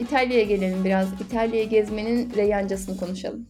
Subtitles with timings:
[0.00, 1.20] İtalya'ya gelelim biraz.
[1.20, 3.46] İtalya'yı gezmenin Reyyancasını konuşalım.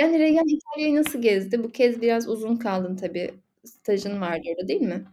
[0.00, 1.64] Yani Reyyan İtalya'yı nasıl gezdi?
[1.64, 3.34] Bu kez biraz uzun kaldın tabii.
[3.64, 5.04] Stajın vardı orada değil mi?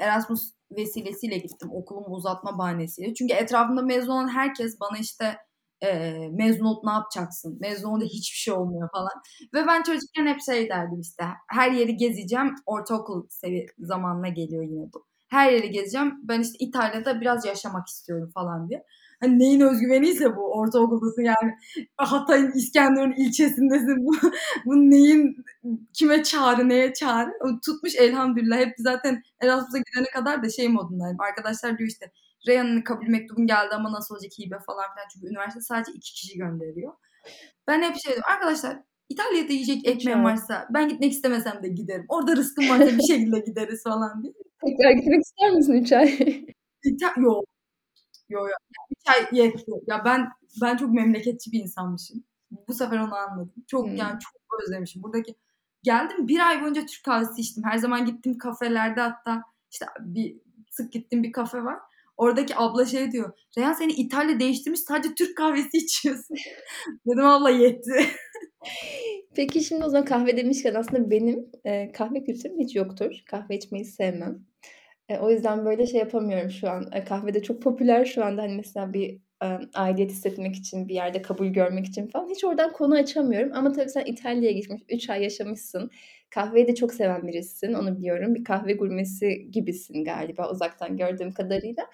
[0.00, 3.14] Erasmus vesilesiyle gittim okulumu uzatma bahanesiyle.
[3.14, 5.36] Çünkü etrafımda mezun olan herkes bana işte
[5.82, 7.58] e, mezun olup ne yapacaksın?
[7.60, 9.22] Mezun olunca hiçbir şey olmuyor falan.
[9.54, 12.54] Ve ben çocukken hep şey derdim işte her yeri gezeceğim.
[12.66, 15.06] Ortaokul sevi zamanına geliyor yine bu.
[15.28, 16.14] Her yeri gezeceğim.
[16.22, 18.84] Ben işte İtalya'da biraz yaşamak istiyorum falan diye.
[19.20, 21.54] Hani neyin özgüveniyse bu ortaokuldasın yani
[21.96, 24.12] Hatay'ın İskenderun ilçesindesin bu,
[24.66, 25.44] bu neyin
[25.92, 31.20] kime çağrı neye çağrı o tutmuş elhamdülillah hep zaten Erasmus'a gidene kadar da şey modundayım
[31.20, 32.12] arkadaşlar diyor işte
[32.48, 36.38] Reyhan'ın kabul mektubun geldi ama nasıl olacak hibe falan filan çünkü üniversite sadece iki kişi
[36.38, 36.92] gönderiyor.
[37.66, 42.04] Ben hep şey diyorum arkadaşlar İtalya'da yiyecek ekmeğim varsa ben gitmek istemesem de giderim.
[42.08, 44.32] Orada rızkım varsa bir şekilde gideriz falan diye.
[44.64, 46.18] Tekrar gitmek ister misin 3 ay?
[47.16, 47.44] Yok.
[48.28, 48.58] Yok yok.
[48.90, 49.70] 3 ay yetti.
[49.86, 50.28] Ya ben
[50.62, 52.24] ben çok memleketçi bir insanmışım.
[52.68, 53.52] Bu sefer onu anladım.
[53.66, 53.96] Çok hmm.
[53.96, 55.02] yani çok özlemişim.
[55.02, 55.34] Buradaki
[55.82, 57.64] geldim bir ay boyunca Türk kahvesi içtim.
[57.64, 60.36] Her zaman gittim kafelerde hatta işte bir
[60.70, 61.78] sık gittim bir kafe var.
[62.16, 63.38] Oradaki abla şey diyor.
[63.58, 66.36] Reyhan seni İtalya değiştirmiş sadece Türk kahvesi içiyorsun.
[67.06, 67.92] Dedim abla yetti.
[69.34, 73.22] Peki şimdi o zaman kahve demişken aslında benim e, kahve kültürüm hiç yoktur.
[73.26, 74.46] Kahve içmeyi sevmem.
[75.08, 76.90] E, o yüzden böyle şey yapamıyorum şu an.
[76.92, 81.22] E, kahve çok popüler şu anda hani mesela bir e, aidiyet hissetmek için, bir yerde
[81.22, 82.28] kabul görmek için falan.
[82.30, 83.52] Hiç oradan konu açamıyorum.
[83.54, 85.90] Ama tabii sen İtalya'ya gitmiş, 3 ay yaşamışsın.
[86.30, 88.34] Kahveyi de çok seven birisin, onu biliyorum.
[88.34, 91.86] Bir kahve gurmesi gibisin galiba uzaktan gördüğüm kadarıyla.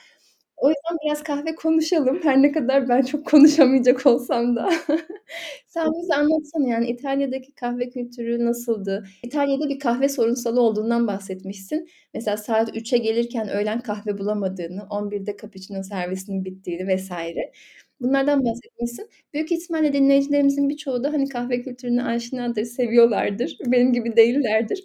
[0.63, 2.21] O yüzden biraz kahve konuşalım.
[2.23, 4.71] Her ne kadar ben çok konuşamayacak olsam da.
[5.67, 9.05] Sen bize anlatsana yani İtalya'daki kahve kültürü nasıldı?
[9.23, 11.89] İtalya'da bir kahve sorunsalı olduğundan bahsetmişsin.
[12.15, 17.53] Mesela saat 3'e gelirken öğlen kahve bulamadığını, 11'de cappuccino servisinin bittiğini vesaire.
[18.01, 19.09] Bunlardan bahsetmişsin.
[19.35, 23.59] Büyük ihtimalle dinleyicilerimizin birçoğu da hani kahve kültürüne aşinadır, seviyorlardır.
[23.67, 24.85] Benim gibi değillerdir.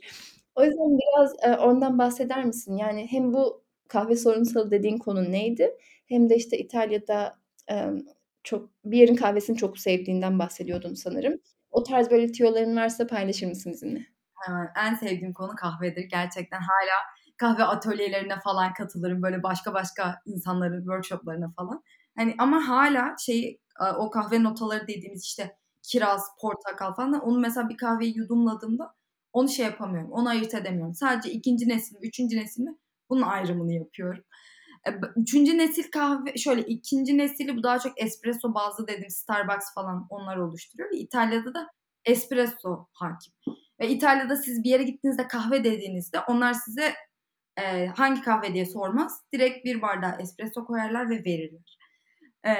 [0.56, 2.78] O yüzden biraz e, ondan bahseder misin?
[2.78, 5.72] Yani hem bu kahve sorunsalı dediğin konu neydi?
[6.06, 7.36] Hem de işte İtalya'da
[8.44, 11.40] çok bir yerin kahvesini çok sevdiğinden bahsediyordun sanırım.
[11.72, 14.06] O tarz böyle tiyoların varsa paylaşır mısın bizimle?
[14.36, 16.03] Hemen en sevdiğim konu kahvedir.
[16.03, 16.98] Gerçekten hala
[17.38, 19.22] kahve atölyelerine falan katılırım.
[19.22, 21.84] Böyle başka başka insanların workshoplarına falan.
[22.16, 23.62] Hani ama hala şey
[23.98, 28.96] o kahve notaları dediğimiz işte kiraz, portakal falan onu mesela bir kahveyi yudumladığımda
[29.34, 30.12] onu şey yapamıyorum.
[30.12, 30.94] Onu ayırt edemiyorum.
[30.94, 32.78] Sadece ikinci nesil mi, üçüncü nesil mi
[33.09, 34.23] bunun ayrımını yapıyorum.
[34.88, 40.07] E, üçüncü nesil kahve şöyle ikinci nesili bu daha çok espresso bazlı dedim Starbucks falan
[40.09, 40.90] onlar oluşturuyor.
[40.94, 41.68] İtalya'da da
[42.06, 43.34] espresso hakim.
[43.79, 46.94] Ve İtalya'da siz bir yere gittiğinizde kahve dediğinizde onlar size
[47.57, 49.22] e, hangi kahve diye sormaz.
[49.34, 51.78] Direkt bir bardağı espresso koyarlar ve verirler.
[52.45, 52.53] E,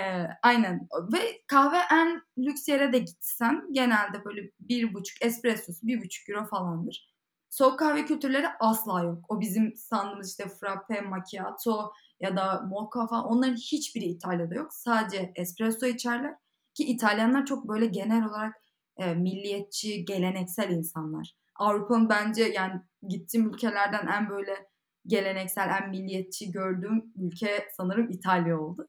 [0.44, 0.88] aynen.
[1.14, 6.46] Ve kahve en lüks yere de gitsen genelde böyle bir buçuk espressosu bir buçuk euro
[6.46, 7.17] falandır.
[7.58, 9.26] Soğuk kahve kültürleri asla yok.
[9.30, 14.74] O bizim sandığımız işte frappe, macchiato ya da mocha falan onların hiçbiri İtalya'da yok.
[14.74, 16.36] Sadece espresso içerler.
[16.74, 18.56] Ki İtalyanlar çok böyle genel olarak
[18.98, 21.36] e, milliyetçi, geleneksel insanlar.
[21.56, 24.68] Avrupa'nın bence yani gittiğim ülkelerden en böyle
[25.08, 28.88] geleneksel, en milliyetçi gördüğüm ülke sanırım İtalya oldu.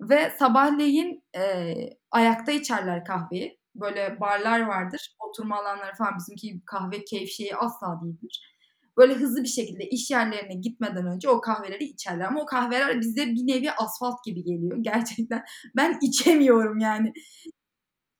[0.00, 1.74] Ve sabahleyin e,
[2.10, 5.16] ayakta içerler kahveyi böyle barlar vardır.
[5.18, 8.54] Oturma alanları falan bizimki kahve keyif şeyi asla değildir.
[8.96, 12.24] Böyle hızlı bir şekilde iş yerlerine gitmeden önce o kahveleri içerler.
[12.24, 14.76] Ama o kahveler bize bir nevi asfalt gibi geliyor.
[14.80, 15.44] Gerçekten
[15.76, 17.12] ben içemiyorum yani.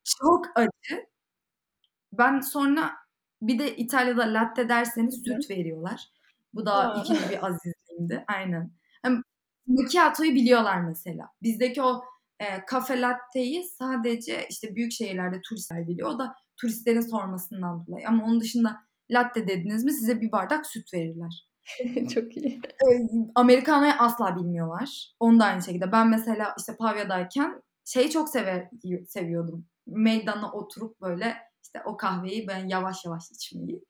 [0.05, 1.07] Çok acı.
[2.13, 2.93] Ben sonra
[3.43, 6.09] bir de İtalya'da latte derseniz süt veriyorlar.
[6.55, 8.25] Bu da ikinci bir azizliğimdi.
[8.29, 8.73] Aynen.
[9.03, 9.23] Hem
[9.67, 11.29] macchiato'yu biliyorlar mesela.
[11.43, 12.05] Bizdeki o
[12.41, 16.09] e, kafe latte'yi sadece işte büyük şehirlerde turistler biliyor.
[16.09, 18.09] O da turistlerin sormasından dolayı.
[18.09, 18.76] Ama onun dışında
[19.10, 21.48] latte dediniz mi size bir bardak süt verirler.
[22.15, 22.60] Çok iyi.
[23.34, 25.15] Amerikano'yu asla bilmiyorlar.
[25.21, 25.92] Onu da aynı şekilde.
[25.92, 28.71] Ben mesela işte Pavya'dayken şeyi çok sever,
[29.07, 29.66] seviyordum.
[29.86, 33.84] Meydana oturup böyle işte o kahveyi ben yavaş yavaş içmeyi.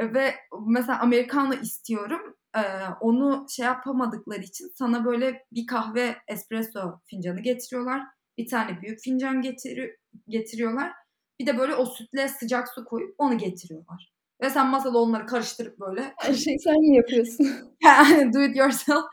[0.00, 0.34] Ve
[0.66, 2.62] mesela Americano istiyorum e,
[3.00, 8.02] onu şey yapamadıkları için sana böyle bir kahve espresso fincanı getiriyorlar.
[8.38, 9.96] Bir tane büyük fincan getiri
[10.28, 10.92] getiriyorlar.
[11.40, 14.12] Bir de böyle o sütle sıcak su koyup onu getiriyorlar.
[14.42, 16.14] Ve sen masada onları karıştırıp böyle.
[16.16, 17.46] Her şeyi sen mi yapıyorsun?
[17.84, 19.04] yani do it yourself.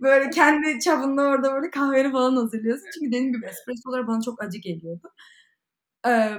[0.00, 2.86] Böyle kendi çapında orada böyle kahveni falan hazırlıyorsun.
[2.94, 5.10] Çünkü dediğim gibi espressolar bana çok acı geliyordu.
[6.06, 6.30] Ee,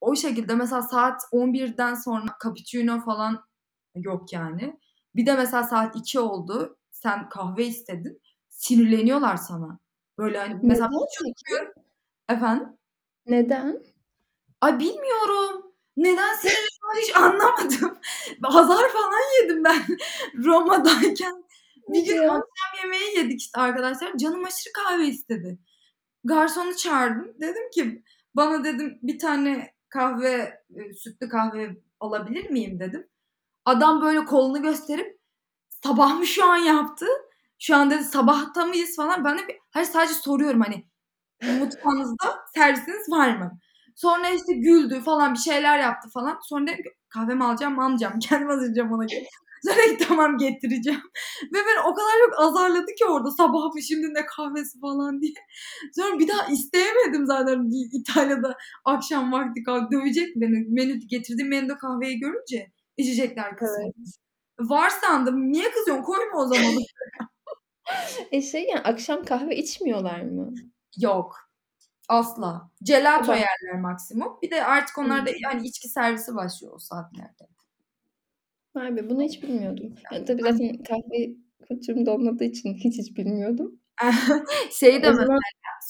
[0.00, 3.44] o şekilde mesela saat 11'den sonra cappuccino falan
[3.94, 4.78] yok yani.
[5.18, 6.78] Bir de mesela saat 2 oldu.
[6.92, 8.22] Sen kahve istedin.
[8.50, 9.80] Sinirleniyorlar sana.
[10.18, 11.34] Böyle, hani, mesela Neden peki?
[11.64, 11.72] gün
[12.36, 12.68] Efendim?
[13.26, 13.82] Neden?
[14.60, 15.72] Ay, bilmiyorum.
[15.98, 17.98] Neden sevmiyorlar hiç anlamadım.
[18.44, 19.82] Azar falan yedim ben
[20.44, 21.44] Roma'dayken.
[21.88, 24.18] Bir gün akşam yemeği yedik işte arkadaşlar.
[24.18, 25.58] Canım aşırı kahve istedi.
[26.24, 27.34] Garsonu çağırdım.
[27.40, 28.04] Dedim ki
[28.36, 33.08] bana dedim bir tane kahve, eee, sütlü kahve alabilir miyim dedim.
[33.68, 35.18] Adam böyle kolunu gösterip
[35.84, 37.06] sabah mı şu an yaptı?
[37.58, 39.24] Şu an dedi sabahta mıyız falan.
[39.24, 40.84] Ben de bir hayır sadece soruyorum hani
[41.58, 43.58] mutfağınızda servisiniz var mı?
[43.96, 46.38] Sonra işte güldü falan bir şeyler yaptı falan.
[46.42, 47.84] Sonra dedim ki kahvemi alacağım mı?
[47.84, 48.18] Almayacağım.
[48.28, 49.24] Kendim hazırlayacağım ona göre.
[49.64, 51.00] Sonra tamam getireceğim.
[51.52, 55.34] Ve beni o kadar çok azarladı ki orada sabah mı şimdi ne kahvesi falan diye.
[55.96, 60.66] Sonra bir daha isteyemedim zaten İtalya'da akşam vakti kalk dövecek beni.
[60.68, 63.82] Menü getirdiğim menüde kahveyi görünce içecekler kısmı.
[63.82, 64.70] Evet.
[64.70, 65.52] Var sandım.
[65.52, 66.04] Niye kızıyorsun?
[66.04, 66.74] Koyma o zaman.
[68.32, 70.54] E, şey ya akşam kahve içmiyorlar mı?
[70.98, 71.50] Yok.
[72.08, 72.70] Asla.
[72.82, 73.36] Gelato Sabah.
[73.36, 74.38] yerler maksimum.
[74.42, 77.48] Bir de artık onlarda hani içki servisi başlıyor o saatlerde.
[78.74, 79.94] Vay be, bunu hiç bilmiyordum.
[80.12, 81.30] Yani, tabii zaten kahve
[81.68, 83.80] kültürüm de olmadığı için hiç hiç bilmiyordum.
[84.72, 85.38] Şeyi de mesela zaman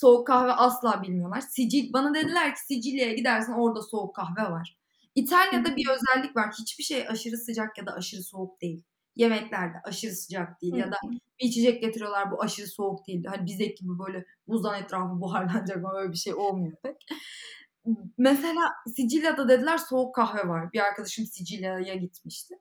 [0.01, 1.41] soğuk kahve asla bilmiyorlar.
[1.41, 4.79] Sicil bana dediler ki Sicilya'ya gidersen orada soğuk kahve var.
[5.19, 6.55] İtalya'da bir özellik var.
[6.61, 8.82] Hiçbir şey aşırı sıcak ya da aşırı soğuk değil.
[9.17, 13.25] Yemekler de aşırı sıcak değil Hı ya da bir içecek getiriyorlar bu aşırı soğuk değil.
[13.25, 17.06] Hani bizdeki gibi böyle buzdan etrafı buharlanacak falan öyle bir şey olmuyor pek.
[18.19, 18.61] Mesela
[18.97, 20.73] Sicilya'da dediler soğuk kahve var.
[20.73, 22.55] Bir arkadaşım Sicilya'ya gitmişti.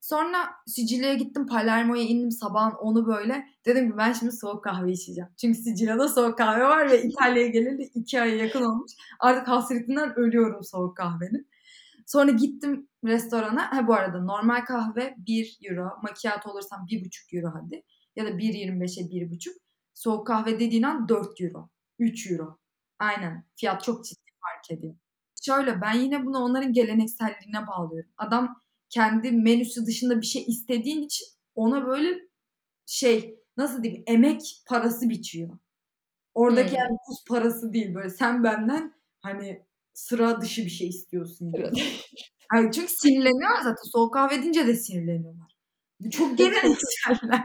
[0.00, 3.46] Sonra Sicilya'ya gittim, Palermo'ya indim sabahın 10'u böyle.
[3.66, 5.30] Dedim ki ben şimdi soğuk kahve içeceğim.
[5.40, 8.92] Çünkü Sicilya'da soğuk kahve var ve İtalya'ya geleli 2 aya yakın olmuş.
[9.20, 11.48] Artık hasretinden ölüyorum soğuk kahvenin.
[12.06, 13.72] Sonra gittim restorana.
[13.76, 17.82] Ha bu arada normal kahve €1, macchiato alırsam €1,5 hadi
[18.16, 19.56] ya da 1.25'e 1,5.
[19.94, 22.58] Soğuk kahve dediğin an €4, €3.
[22.98, 23.44] Aynen.
[23.56, 24.94] Fiyat çok ciddi fark ediyor.
[25.42, 28.10] Şöyle, ben yine bunu onların gelenekselliğine bağlıyorum.
[28.18, 28.60] Adam
[28.90, 32.20] kendi menüsü dışında bir şey istediğin için ona böyle
[32.86, 35.58] şey, nasıl diyeyim, emek parası biçiyor.
[36.34, 36.78] Oradaki Hımm.
[36.78, 37.94] yani buz parası değil.
[37.94, 41.52] Böyle sen benden hani sıra dışı bir şey istiyorsun.
[41.56, 41.72] Evet.
[42.52, 43.90] Hayır çünkü sinirleniyorlar zaten.
[43.92, 45.56] Soğuk kahve deyince de sinirleniyorlar.
[46.00, 47.44] Bu çok gelenekseller.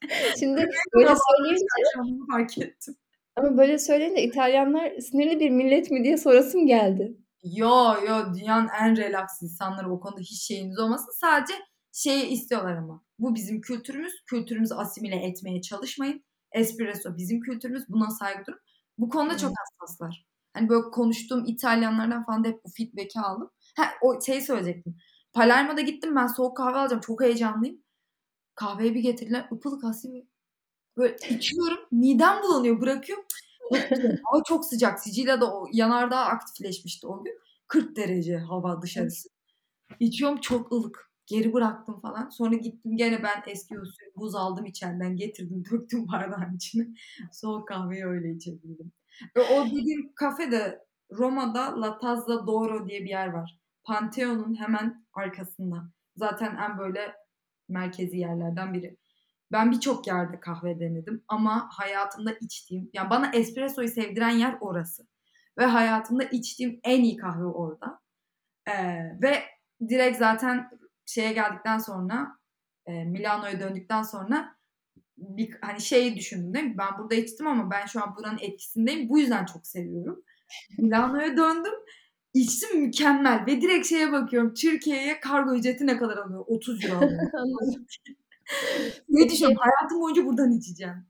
[0.38, 1.64] Şimdi böyle söyleyince
[2.32, 2.96] fark ettim.
[3.36, 7.16] Ama böyle söyleyince İtalyanlar sinirli bir millet mi diye sorasım geldi.
[7.42, 9.92] Yo, yo, dünyanın en relaks insanları.
[9.92, 11.12] O konuda hiç şeyiniz olmasın.
[11.20, 11.54] Sadece
[11.92, 13.02] şeyi istiyorlar ama.
[13.18, 14.12] Bu bizim kültürümüz.
[14.26, 16.24] Kültürümüzü asimile etmeye çalışmayın.
[16.52, 17.84] Espresso bizim kültürümüz.
[17.88, 18.58] Buna saygı durun.
[18.98, 20.31] Bu konuda çok hassaslar.
[20.54, 23.50] Hani böyle konuştuğum İtalyanlardan falan da hep bu feedback'i aldım.
[23.76, 24.96] Ha, o şeyi söyleyecektim.
[25.32, 27.00] Palermo'da gittim ben soğuk kahve alacağım.
[27.00, 27.82] Çok heyecanlıyım.
[28.54, 29.48] Kahveyi bir getirdiler.
[29.52, 30.10] Ipıl asil
[30.96, 31.78] böyle içiyorum.
[31.90, 32.80] Midem bulanıyor.
[32.80, 33.24] Bırakıyorum.
[34.24, 35.00] Hava çok sıcak.
[35.00, 37.38] Sicilya'da o yanardağ aktifleşmişti o gün.
[37.68, 39.28] 40 derece hava dışarısı.
[40.00, 41.12] İçiyorum çok ılık.
[41.26, 42.28] Geri bıraktım falan.
[42.28, 46.88] Sonra gittim gene ben eski usul buz aldım içeriden getirdim döktüm bardağın içine.
[47.32, 48.92] Soğuk kahveyi öyle içebildim.
[49.36, 53.58] O dediğim kafe de Roma'da La Tazza d'Oro diye bir yer var.
[53.84, 55.76] Pantheon'un hemen arkasında.
[56.16, 57.14] Zaten en böyle
[57.68, 58.96] merkezi yerlerden biri.
[59.52, 65.06] Ben birçok yerde kahve denedim ama hayatımda içtiğim, yani bana espressoyu sevdiren yer orası.
[65.58, 68.00] Ve hayatımda içtiğim en iyi kahve orada.
[68.68, 69.42] Eee, ve
[69.88, 70.70] direkt zaten
[71.06, 72.38] şeye geldikten sonra,
[72.88, 74.56] eee, Milano'ya döndükten sonra
[75.28, 76.78] bir hani şeyi düşündüm değil mi?
[76.78, 79.08] Ben burada içtim ama ben şu an buranın etkisindeyim.
[79.08, 80.22] Bu yüzden çok seviyorum.
[80.78, 81.72] Milano'ya döndüm.
[82.34, 84.54] İçtim mükemmel ve direkt şeye bakıyorum.
[84.54, 86.44] Türkiye'ye kargo ücreti ne kadar alıyor?
[86.48, 87.20] €30 alıyor.
[87.34, 87.86] Anladım.
[89.08, 89.58] Ne düşünüyorum?
[89.60, 91.06] Hayatım boyunca buradan içeceğim.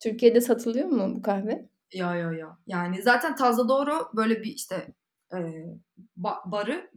[0.00, 1.68] Türkiye'de satılıyor mu bu kahve?
[1.94, 2.48] Yo, yo, yo.
[2.66, 4.94] Yani zaten Tazza d'Oro böyle bir işte,
[5.32, 5.78] eee,
[6.16, 6.90] ba barı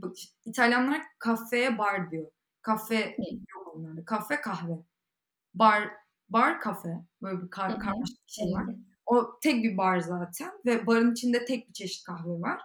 [0.46, 2.32] İtalyanlar kafeye bar diyor.
[2.62, 3.16] Kafe
[3.56, 4.06] yok onlarda.
[4.06, 4.74] Kafe, kahve.
[5.54, 5.92] Bar
[6.30, 6.90] bar, kafe.
[7.22, 8.66] Böyle bir kar karmaşık bir şey var.
[9.06, 12.62] O tek bir bar zaten ve barın içinde tek bir çeşit kahve var.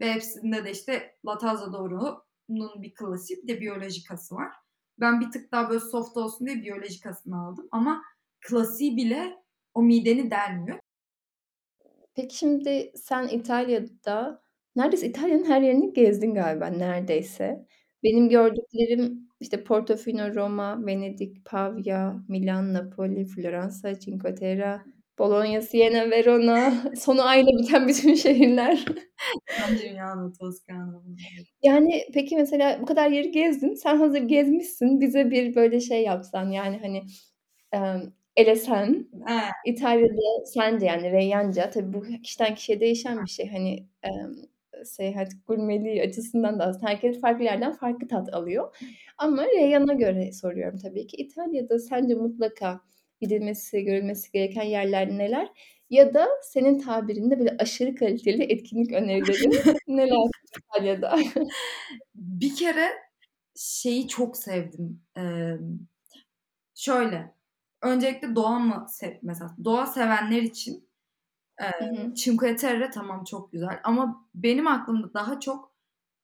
[0.00, 4.52] Ve hepsinde de işte La Tazza d'Oro'nun bir klasiği bir de Biologica'sı var.
[5.00, 8.02] Ben bir tık daha böyle soft olsun diye Biologica'sını aldım ama
[8.40, 9.36] klasiği bile
[9.74, 10.78] o mideni delmiyor.
[12.14, 14.42] Peki şimdi sen İtalya'da
[14.76, 17.66] neredeyse İtalya'nın her yerini gezdin galiba neredeyse.
[18.02, 24.80] Benim gördüklerim işte Portofino, Roma, Venedik, Pavia, Milan, Napoli, Floransa, Cinque Terre,
[25.18, 28.84] Bologna, Siena, Verona, sonu A ile biten bütün şehirler.
[29.60, 31.02] San Gimignano, Toskana.
[31.62, 33.74] Yani peki mesela bu kadar yeri gezdin.
[33.74, 35.00] Sen hazır gezmişsin.
[35.00, 37.02] Bize bir böyle şey yapsan yani hani,
[37.72, 39.08] emm Elesen.
[39.26, 39.40] He.
[39.72, 41.70] İtalya'da Sence yani Reyhanca.
[41.70, 43.48] Tabii bu kişiden kişiye değişen bir şey.
[43.50, 44.32] Hani, emm,
[44.84, 48.76] seyahat gurmeliği açısından da aslında herkes farklı yerden farklı tat alıyor.
[49.18, 51.16] Ama Reyhan'a göre soruyorum tabii ki.
[51.16, 52.80] İtalya'da sence mutlaka
[53.20, 55.48] gidilmesi, görülmesi gereken yerler neler?
[55.90, 59.50] Ya da senin tabirinde böyle aşırı kaliteli etkinlik önerilerin
[59.88, 61.18] neler İtalya'da?
[62.14, 62.88] Bir kere
[63.56, 65.02] şeyi çok sevdim.
[65.16, 65.78] Emm,
[66.74, 67.34] şöyle,
[67.82, 70.88] öncelikle doğa mı sev mesela doğa sevenler için,
[71.70, 72.14] Hı.
[72.14, 75.72] Cinque Terre tamam çok güzel ama benim aklımda daha çok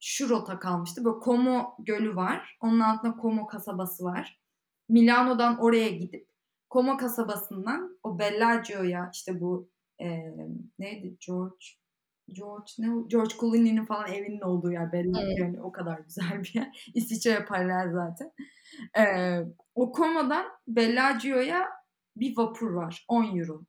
[0.00, 1.04] şu rota kalmıştı.
[1.04, 2.58] Böyle Como Gölü var.
[2.62, 4.40] Onun altında Como kasabası var.
[4.88, 6.28] Milano'dan oraya gidip
[6.70, 10.34] Como kasabasından o Bellagio'ya işte bu, eee,
[10.78, 11.66] neydi George
[12.32, 12.86] George ne?
[13.08, 15.46] George Clooney'nin falan evinin olduğu yer Bellagio Hıı.
[15.46, 16.90] hani o kadar güzel bir yer.
[16.94, 18.32] İsviçre'ye paralel zaten.
[18.96, 21.68] Eee, o Como'dan Bellagio'ya
[22.16, 23.04] bir vapur var.
[23.08, 23.66] €10.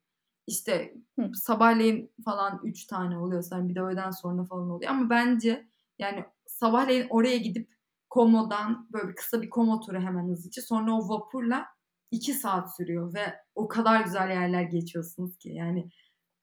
[0.49, 1.31] İşte Hı.
[1.33, 3.69] sabahleyin falan 3 tane oluyor sanırım.
[3.69, 5.67] Bir de öğleden sonra falan oluyor ama bence
[5.99, 7.69] yani sabahleyin oraya gidip
[8.13, 10.61] Como'dan böyle bir kısa bir Como turu hemen hızlıca.
[10.61, 11.65] Sonra o vapurla
[12.11, 15.89] 2 saat sürüyor ve o kadar güzel yerler geçiyorsunuz ki yani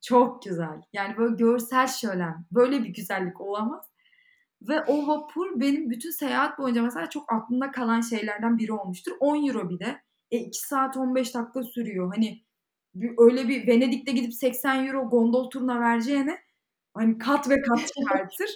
[0.03, 0.83] çok güzel.
[0.93, 2.47] Yani böyle görsel şölen.
[2.51, 3.85] Böyle bir güzellik olamaz.
[4.63, 9.13] Ve o vapur benim bütün seyahat boyunca mesela çok aklımda kalan şeylerden biri olmuştur.
[9.21, 10.03] €10 bir de.
[10.31, 12.13] E, 2 saat 15 dakika sürüyor.
[12.17, 12.46] Hani
[13.19, 16.39] öyle bir Venedik'te gidip €80 gondol turuna vereceğine
[16.95, 18.51] hani kat ve kat çıkartır.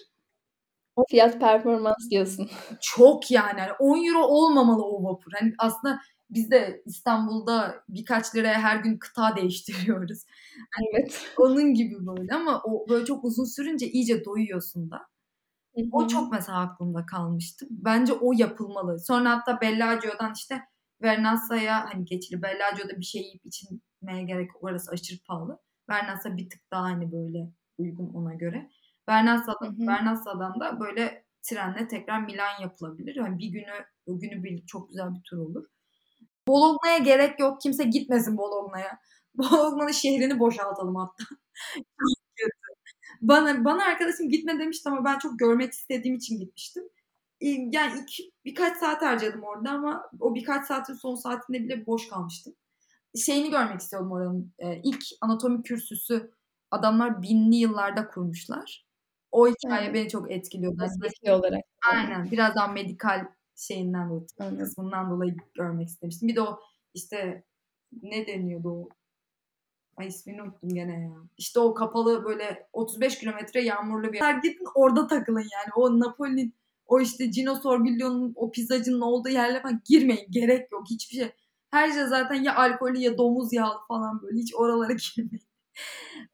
[0.97, 2.51] O Fiyat performans diyorsun.
[2.81, 3.61] Çok yani.
[3.61, 5.33] Hani €10 olmamalı o vapur.
[5.41, 10.25] Hani aslında biz de İstanbul'da birkaç liraya her gün kıta değiştiriyoruz.
[10.77, 11.27] Hani Evet.
[11.39, 14.97] onun gibi böyle ama o böyle çok uzun sürünce iyice doyuyorsun da.
[15.77, 17.67] Hı O çok mesela aklımda kalmıştı.
[17.71, 19.01] Bence o yapılmalı.
[19.01, 20.61] Sonra hatta Bellagio'dan işte
[21.03, 23.47] Vernaza'ya hani geçilip Bellagio'da bir şey yiyip
[24.01, 24.65] içmeye gerek yok.
[24.65, 25.59] Orası aşırı pahalı.
[25.89, 28.71] Vernazza bir tık daha hani böyle uygun ona göre.
[29.69, 29.87] Hı.
[29.87, 33.17] Vernazza'dan da böyle trenle tekrar Milan yapılabilir.
[33.17, 33.73] Hani bir günü
[34.07, 35.67] o günübirlik çok güzel bir tur olur.
[36.49, 37.61] Bologna'ya gerek yok.
[37.61, 38.99] Kimse gitmesin Bologna'ya.
[39.35, 41.25] Bologna'nın şehrini boşaltalım hatta.
[43.21, 46.85] Bana bana arkadaşım gitme demişti ama ben çok görmek istediğim için gitmiştim.
[47.41, 52.55] Yani iki birkaç saat harcadım orada ama o birkaç saatin son saatinde bile boş kalmıştım.
[53.17, 56.31] Şeyini görmek istiyordum oranın, eee, ilk anatomik kürsüsü
[56.71, 58.87] adamlar 1000'li yıllarda kurmuşlar.
[59.31, 59.95] O hikâye Evet.
[59.95, 61.61] beni çok böyle Mesleki olarak.
[61.93, 62.31] Aynen.
[62.31, 63.27] Biraz daha medikal
[63.57, 64.59] şeyinden dolayı, Anladım.
[64.65, 66.29] kısmından dolayı görmek istemiştim.
[66.29, 66.61] Bir de o
[66.95, 67.45] işte
[68.03, 68.89] ne deniyordu o?
[69.97, 71.11] Ay ismini unuttum gene ya.
[71.39, 74.35] İşte o kapalı böyle 35 kilometre yağmurlu bir yer.
[74.35, 75.73] Gidin orada takılın yani.
[75.77, 76.55] O Napoli'nin
[76.87, 80.27] o işte Gino Sorbillo'nun o pizzacının olduğu yerlere falan girmeyin.
[80.31, 81.33] Gerek yok hiçbir şey.
[81.71, 84.39] Her şey zaten ya alkollü ya domuz yağlı falan böyle.
[84.41, 85.43] Hiç oralara girmeyin.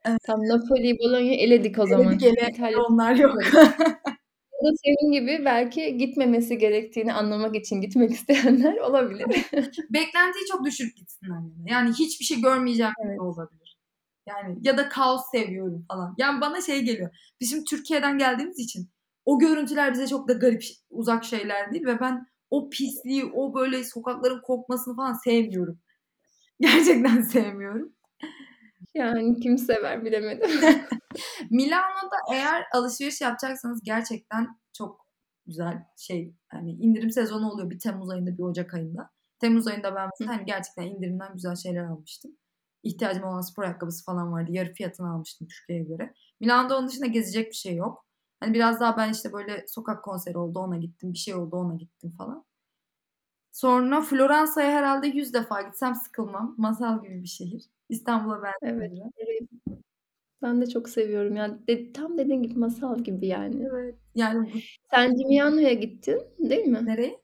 [0.05, 0.19] Evet.
[0.26, 2.19] Tamam, Napoli, Bologna'yı eledik o Eledik, zaman.
[2.21, 3.37] ele İtalya onlar yok.
[4.64, 9.26] Da senin gibi belki gitmemesi gerektiğini anlamak için gitmek isteyenler olabilir.
[9.90, 11.71] Beklentiyi çok düşürüp gitsinler yani.
[11.71, 13.21] Yani hiçbir şey görmeyeceğim Evet.
[13.21, 13.78] olabilir.
[14.28, 16.14] Yani ya da kaos seviyorum falan.
[16.19, 17.11] Yani bana şey geliyor.
[17.40, 18.90] Biz şimdi Türkiye'den geldiğimiz için
[19.25, 23.85] o görüntüler bize çok da garip, uzak şeyler değil ve ben o pisliği, o böyle
[23.85, 25.79] sokakların kokmasını falan sevmiyorum.
[26.61, 27.93] Gerçekten sevmiyorum.
[28.95, 30.50] Yani kim sever bilemedim.
[31.50, 35.07] Milano'da eğer alışveriş yapacaksanız gerçekten çok
[35.47, 39.11] güzel şey hani indirim sezonu oluyor bir temmuz ayında bir ocak ayında.
[39.41, 42.33] Temmuz ayında ben hani gerçekten indirimden güzel şeyler almıştım.
[42.83, 44.53] İhtiyacım olan spor ayakkabısı falan vardı.
[44.53, 46.15] Yarı fiyatına almıştım Türkiye'ye göre.
[46.41, 48.06] Milano'da onun dışında gezecek bir şey yok.
[48.40, 51.12] Hani biraz daha ben işte böyle sokak konseri oldu ona gittim.
[51.12, 52.45] Bir şey oldu ona gittim falan.
[53.52, 56.55] Sonra Floransa'ya herhâlde 100 defa gitsem sıkılmam.
[56.59, 57.64] Masal gibi bir şehir.
[57.88, 58.93] İstanbul'a benziyor Evet.
[58.93, 59.11] biraz.
[60.43, 61.59] Ben de çok seviyorum ya.
[61.69, 63.69] De tam dediğin gibi masal gibi yani.
[63.73, 63.95] Evet.
[64.14, 64.59] Yani bu
[64.90, 66.87] San Gimignano'ya gittin, değil mi?
[66.87, 67.23] Nereye?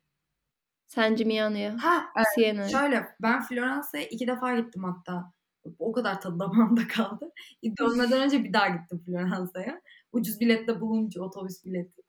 [0.88, 1.76] San Gimignano'ya.
[1.85, 2.69] Ha, eee, Siena'ya.
[2.69, 5.33] şöyle, ben Floransa'ya 2 defa gittim hatta.
[5.78, 7.33] O kadar tadı damağımda kaldı.
[7.81, 9.83] Dönmeden önce bir daha gittim Floransa'ya.
[10.12, 12.02] Ucuz bilet de bulunca otobüs bileti.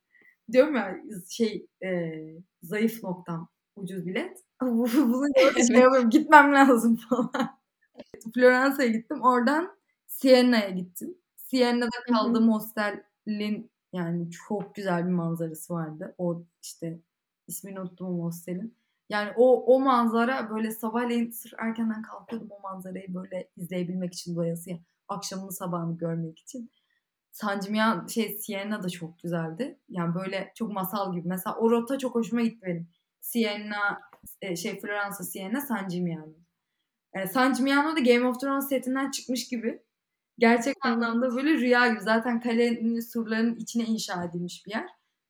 [0.52, 0.98] Diyorum ya
[1.30, 4.44] şey, eee, zayıf noktam ucuz bilet.
[4.62, 7.32] Bulunca şey yapıyorum, gitmem lazım falan.
[8.36, 9.22] Floransa'ya gittim.
[9.24, 11.18] Oradan Siena'ya gittim.
[11.38, 16.16] Siena'da kaldığım hostelin yani çok güzel bir manzarası vardı.
[16.18, 17.00] O işte
[17.48, 18.76] ismini unuttum o hostelin.
[19.10, 24.80] Yani o o manzara böyle sabahleyin sırf erkenden kalkıyordum o manzarayı böyle izleyebilmek için doyasıya.
[25.08, 26.72] Akşamını sabahını görmek için.
[27.34, 29.80] San Gimignano şey Siena da çok güzeldi.
[29.90, 31.28] Yani böyle çok masal gibi.
[31.28, 32.90] Mesela o rota çok hoşuma gitti benim.
[33.22, 34.00] Siena,
[34.42, 36.34] eee, şey Floransa, Siena, San Gimignano.
[37.16, 39.84] Eee, San Gimignano da Game of Thrones setinden çıkmış gibi.
[40.40, 42.02] Gerçek anlamda böyle rüya gibi.
[42.02, 44.88] Zaten kalenin surlarının içine inşa edilmiş bir yer.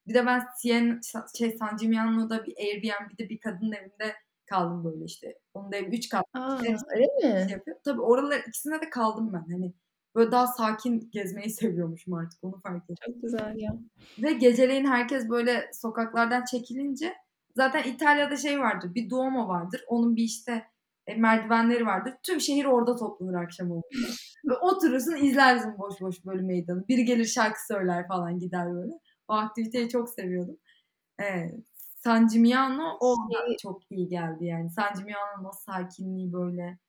[0.08, 1.02] Bir de ben Sien
[1.38, 5.40] şey, San Gimignano'da bir Airbnb'de bir kadının evinde kaldım böyle işte.
[5.54, 6.30] Onun da evi 3 katlı.
[6.34, 6.58] A!
[6.66, 7.52] Şey Öyle mi?
[7.52, 7.78] yapıyor.
[7.86, 9.54] Tabii oralar ikisinde de kaldım ben.
[9.54, 9.74] Hani
[10.16, 12.96] böyle daha sakin gezmeyi seviyormuşum artık onu fark ettim.
[13.06, 13.78] Çok güzel ya.
[14.22, 17.14] Ve geceleyin herkes böyle sokaklardan çekilince
[17.56, 18.96] zaten İtalya'da şey vardır.
[18.96, 19.84] Bir Duomo vardır.
[19.88, 20.64] Onun bir işte
[21.08, 22.14] e, merdivenleri vardır.
[22.24, 23.70] Tüm şehir orada toplanır akşam.
[24.46, 26.88] Ve oturursun izlersin boş boş böyle meydanı.
[26.88, 28.92] Biri gelir şarkı söyler falan gider böyle.
[29.28, 30.58] O aktiviteyi çok seviyordum.
[31.20, 31.66] Evet.
[32.04, 33.16] San Gimignano o
[33.48, 34.72] Şey çok iyi geldi yani.
[34.72, 36.80] San Gimignano'nun o sakinliği böyle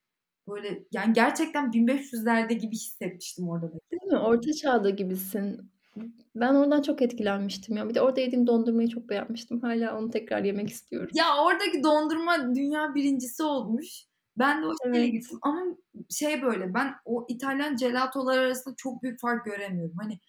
[0.47, 3.79] böyle yani gerçekten 1500'lerde gibi hissetmiştim orada da.
[3.91, 4.17] Değil mi?
[4.17, 5.71] Orta çağda gibisin.
[6.35, 7.89] Ben oradan çok etkilenmiştim ya.
[7.89, 9.61] Bir de orada yediğim dondurmayı çok beğenmiştim.
[9.61, 11.09] Hâlâ onu tekrar yemek istiyorum.
[11.13, 14.05] Ya oradaki dondurma dünya birincisi olmuş.
[14.37, 15.11] Ben de o şeyle Evet.
[15.11, 15.61] gittim ama
[16.09, 19.95] şey böyle ben o İtalyan gelatolar arasında çok büyük fark göremiyorum.
[20.01, 20.19] Hani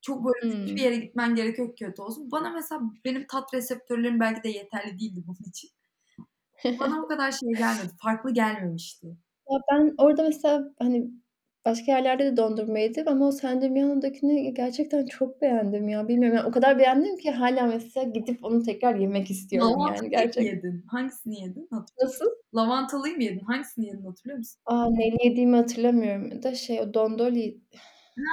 [0.00, 2.30] çok böyle kötü bir yere gitmen gerekiyor ki kötü olsun.
[2.30, 5.70] Bana mesela benim tat reseptörlerim belki de yeterli değildi bunun için.
[6.80, 7.90] Bana o kadar şey gelmedi.
[8.02, 9.16] Farklı gelmemişti.
[9.52, 11.10] Ya ben orada mesela hani
[11.64, 16.08] başka yerlerde de dondurma yedim ama o San Gimignano'dakini gerçekten çok beğendim ya.
[16.08, 20.02] Bilmiyorum yani o kadar beğendim ki hâlâ mesela gidip onu tekrar yemek istiyorum yani Lavantalıyı
[20.02, 20.84] mı gerçek yedin?
[20.86, 21.68] Hangisini yedin?
[21.70, 22.24] Hatırlıyor Nasıl?
[22.24, 22.42] musun?
[22.54, 23.40] Lavantalıyı mı yedin?
[23.40, 24.60] Hangisini yedin hatırlıyor musun?
[24.66, 27.60] A, neli yediğimi hatırlamıyorum da şey o Dondoli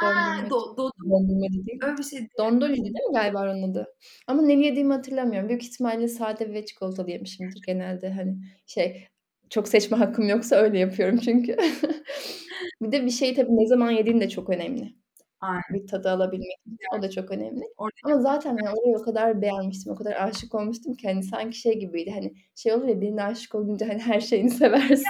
[0.02, 1.80] Ha, dondurma do do dondurma dediğim.
[1.84, 2.30] öyle bir şey değil.
[2.40, 3.88] Dondoli'ydi değil mi galiba oranın adı?
[4.28, 5.50] Ama neli yediğimi hatırlamıyorum.
[5.50, 9.08] Büyük ihtimalle sade ve çikolatalı yemişimdir genelde hani şey
[9.50, 11.58] çok seçme hakkım yoksa öyle yapıyorum çünkü.
[12.82, 14.94] Bir de bir şeyi tabii ne zaman yediğin de çok önemli.
[15.42, 15.64] Aynen.
[15.74, 16.58] Bir tadı alabilmek.
[16.98, 17.62] O da çok önemli.
[17.78, 21.58] Oradaki Ama zaten yani orayı o kadar beğenmiştim, o kadar aşık olmuştum ki hani sanki
[21.60, 25.04] şey gibiydi hani şey olur ya birine aşık olunca hani her şeyini seversin.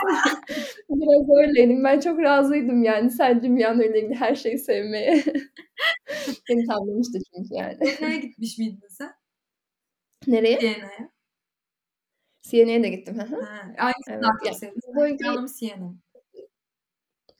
[0.89, 1.83] Biraz öyleydim.
[1.83, 5.23] Ben çok razıydım yani San Gimignano ile ilgili her şeyi sevmeye.
[6.49, 7.77] Beni tavlamıştı çünkü yani.
[7.87, 9.11] Siena'ya gitmiş miydin sen?
[10.27, 10.59] Nereye?
[10.59, 11.09] Siena'ya.
[12.41, 13.15] Siena'ya da gittim.
[13.77, 14.23] Hangisini Evet.
[14.23, 14.75] daha Ya çok sevdin?
[14.77, 15.97] bu San bölgeyi Gimignano mu mı?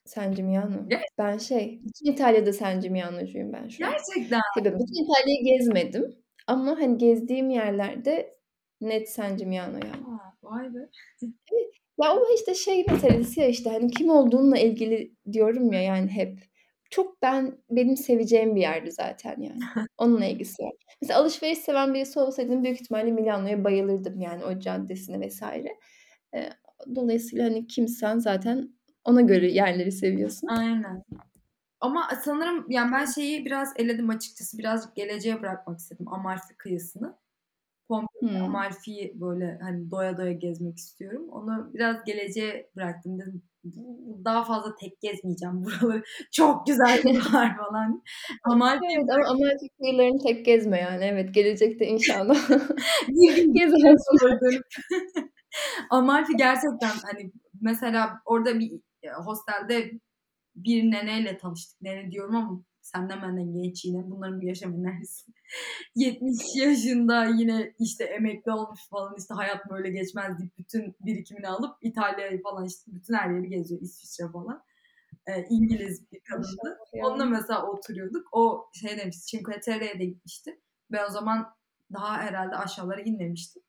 [0.05, 0.89] San Gimignano.
[1.17, 3.91] Ben şey, bütün İtalya'da San Gimignano'cuyum ben şu an.
[3.91, 4.41] Gerçekten.
[4.57, 6.15] Tabii bütün İtalya'yı gezmedim
[6.47, 8.39] ama hani gezdiğim yerlerde
[8.81, 10.05] net San Gimignano yani.
[10.07, 10.33] A!
[10.43, 10.77] Vay be.
[11.23, 11.69] Evet.
[12.03, 16.48] Ya o işte şey meselesi ya işte hani kim olduğunla ilgili diyorum ya yani hep.
[16.89, 19.59] Çok ben benim seveceğim bir yerdi zaten yani.
[19.97, 20.71] Onunla ilgisi var.
[21.01, 25.41] Mesela alışveriş seven birisi olsaydım büyük ihtimalle Milano'ya bayılırdım yani o caddesine vs.
[26.33, 26.49] Eee,
[26.95, 28.69] dolayısıyla hani kimsen zaten
[29.05, 30.47] ona göre yerleri seviyorsun.
[30.47, 31.03] Aynen.
[31.81, 34.57] Ama sanırım yani ben şeyi biraz eledim açıkçası.
[34.57, 37.17] Birazcık geleceğe bırakmak istedim Amalfi kıyısını.
[37.87, 38.41] Pompei, Hımm.
[38.41, 41.29] Amalfi'yi böyle hani doya doya gezmek istiyorum.
[41.29, 43.19] Onu biraz geleceğe bıraktım.
[43.19, 43.41] Dedim
[44.25, 46.03] daha fazla tek gezmeyeceğim buraları.
[46.31, 48.03] Çok güzel buralar falan.
[48.43, 51.03] Amalfi'yi Evet ama Amalfi kıyılarını tek gezme yani.
[51.05, 52.49] Evet, gelecekte inşallah
[53.07, 54.19] Bir gün gezersin.
[54.41, 54.63] dönüp
[55.89, 58.71] Amalfi gerçekten hani mesela orada bir
[59.25, 59.91] hostelde
[60.55, 61.81] bir neneyle tanıştık.
[61.81, 64.11] Nene diyorum ama senden benden genç yine.
[64.11, 65.31] Bunların bir yaşam enerjisi.
[65.95, 71.77] 70 yaşında yine işte emekli olmuş falan işte hayat böyle geçmez deyip bütün birikimini alıp
[71.81, 73.81] İtalya'yı falan işte bütün her yeri geziyor.
[73.81, 74.63] İsviçre falan.
[75.27, 76.77] Eee, İngiliz bir kadındı.
[77.03, 78.27] Onunla mesela oturuyorduk.
[78.31, 80.59] O şey demişti Cinque Terre'ye de gitmişti.
[80.91, 81.47] Ben o zaman
[81.93, 83.63] daha herhâlde aşağılara inmemiştim.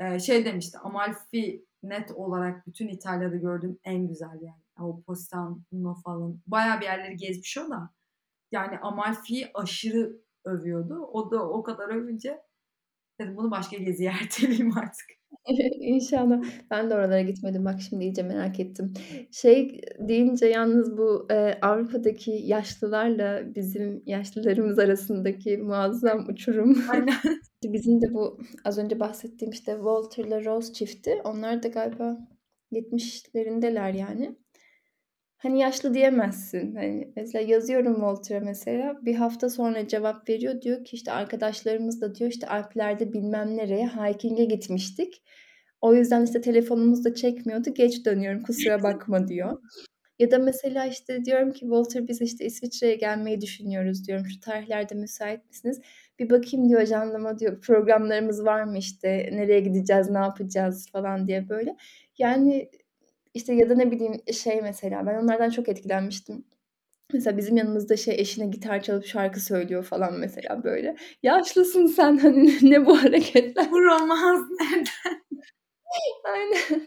[0.00, 4.54] Eee, şey demişti Amalfi net olarak bütün İtalya'da gördüğüm en güzel yer.
[4.80, 6.40] O Positano falan.
[6.46, 7.90] Bayağı bir yerleri gezmiş o da.
[8.52, 10.94] Yani Amalfi'yi aşırı övüyordu.
[11.12, 12.40] O da o kadar övünce
[13.20, 15.06] dedim bunu başka geziye erteleyeyim artık.
[15.80, 16.42] İnşallah.
[16.70, 17.64] Ben de oralara gitmedim.
[17.64, 18.92] Bak şimdi iyice merak ettim.
[19.32, 26.84] Şey deyince yalnız bu, eee, Avrupa'daki yaşlılarla bizim yaşlılarımız arasındaki muazzam uçurum.
[26.90, 27.14] Aynen.
[27.64, 31.20] Bizim de bu az önce bahsettiğim işte Walter'la Rose çifti.
[31.24, 32.18] Onlar da galiba
[32.72, 34.36] 70'lerindeler yani.
[35.42, 36.74] Hani yaşlı diyemezsin.
[36.74, 38.98] Hani mesela yazıyorum Walter'a mesela.
[39.02, 40.62] Bir hafta sonra cevap veriyor.
[40.62, 45.22] Diyor ki işte arkadaşlarımızla diyor işte Alplerde bilmem nereye hiking'e gitmiştik.
[45.80, 47.74] O yüzden işte telefonumuz da çekmiyordu.
[47.74, 49.62] Geç dönüyorum kusura bakma diyor.
[50.18, 54.26] Ya da mesela işte diyorum ki Walter biz işte İsviçre'ye gelmeyi düşünüyoruz diyorum.
[54.26, 55.80] Şu tarihlerde müsait misiniz?
[56.18, 57.60] Bir bakayım diyor ajandama diyor.
[57.60, 59.30] Programlarımız var mı işte?
[59.32, 60.10] Nereye gideceğiz?
[60.10, 61.76] Ne yapacağız falan diye böyle.
[62.18, 62.70] Yani
[63.34, 66.44] işte ya da ne bileyim şey mesela ben onlardan çok etkilenmiştim.
[67.12, 70.96] Mesela bizim yanımızda şey eşine gitar çalıp şarkı söylüyor falan mesela böyle.
[71.22, 73.70] Yaşlısın sen hani ne bu hareketler?
[73.70, 75.22] Bu romans nereden?
[76.24, 76.86] Aynen.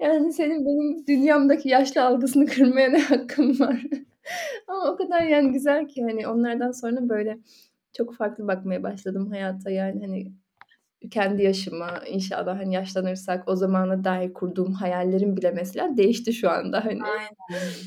[0.00, 3.82] Yani senin benim dünyamdaki yaşlı algısını kırmaya ne hakkın var?
[4.68, 7.38] Ama o kadar yani güzel ki hani onlardan sonra böyle
[7.96, 10.32] çok farklı bakmaya başladım hayata yani hani
[11.10, 16.84] kendi yaşıma inşallah hani yaşlanırsak o zamana dair kurduğum hayallerim bile mesela değişti şu anda
[16.84, 17.02] hani.
[17.02, 17.30] Aynen.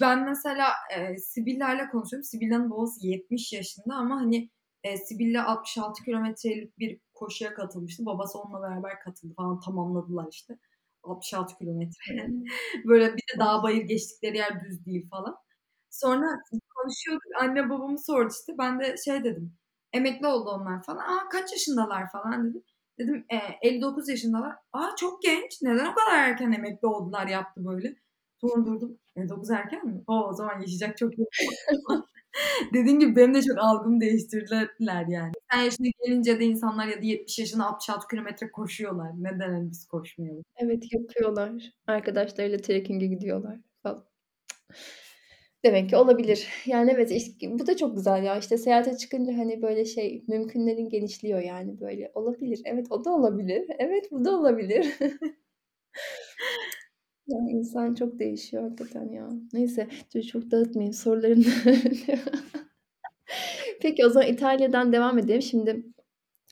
[0.02, 2.24] Ben mesela, eee, Sibel'lerle konuşuyorum.
[2.24, 4.50] Sibel'in babası 70 yaşında ama hani,
[4.86, 8.06] eee, Sibel'le 66 kilometrelik bir koşuya katılmıştı.
[8.06, 10.58] Babası onunla beraber katıldı falan tamamladılar işte.
[11.04, 12.30] 66 kilometre.
[12.86, 15.36] Böyle bir de dağ bayır geçtikleri yer düz değil falan.
[15.90, 16.26] Sonra
[16.76, 17.24] konuşuyorduk.
[17.42, 18.54] Anne babamı sordu işte.
[18.60, 19.54] Ben de şey dedim.
[19.94, 21.00] Emekli oldu onlar falan.
[21.00, 22.64] "A, kaç yaşındalar?" falan dedim.
[23.00, 25.62] Dedim, eee, "59 yaşındalar." "A, çok genç.
[25.62, 27.96] Neden o kadar erken emekli oldular?" yaptı böyle.
[28.42, 28.98] Sonra durdum.
[29.16, 30.04] "59 erken mi?
[30.08, 32.06] O, o zaman yaşayacak çok yılım var." falan.
[32.74, 35.32] Dediğin gibi benim de çok algımı değiştirdiler yani.
[35.52, 39.12] 80 yaşına gelince de insanlar ya da 70 yaşında 66 kilometre koşuyorlar.
[39.20, 40.44] Neden hani biz koşmayalım?
[40.58, 41.52] Evet, yapıyorlar.
[41.88, 44.06] Arkadaşlarıyla trekking'e gidiyorlar falan.
[45.66, 46.48] Demek ki olabilir.
[46.66, 48.38] Yani evet, iş bu da çok güzel ya.
[48.38, 52.12] İşte seyahate çıkınca hani böyle şey, mümkünlerin genişliyor yani böyle.
[52.16, 52.62] Olabilir.
[52.66, 53.66] Evet, o da olabilir.
[53.80, 54.88] Evet, bu da olabilir.
[57.28, 59.30] Ya, insan çok değişiyor hakikaten ya.
[59.54, 59.88] Neyse,
[60.32, 61.46] çok dağıtmayayım sorularını.
[63.82, 65.42] Peki o zaman İtalya'dan devam edelim.
[65.42, 65.84] Şimdi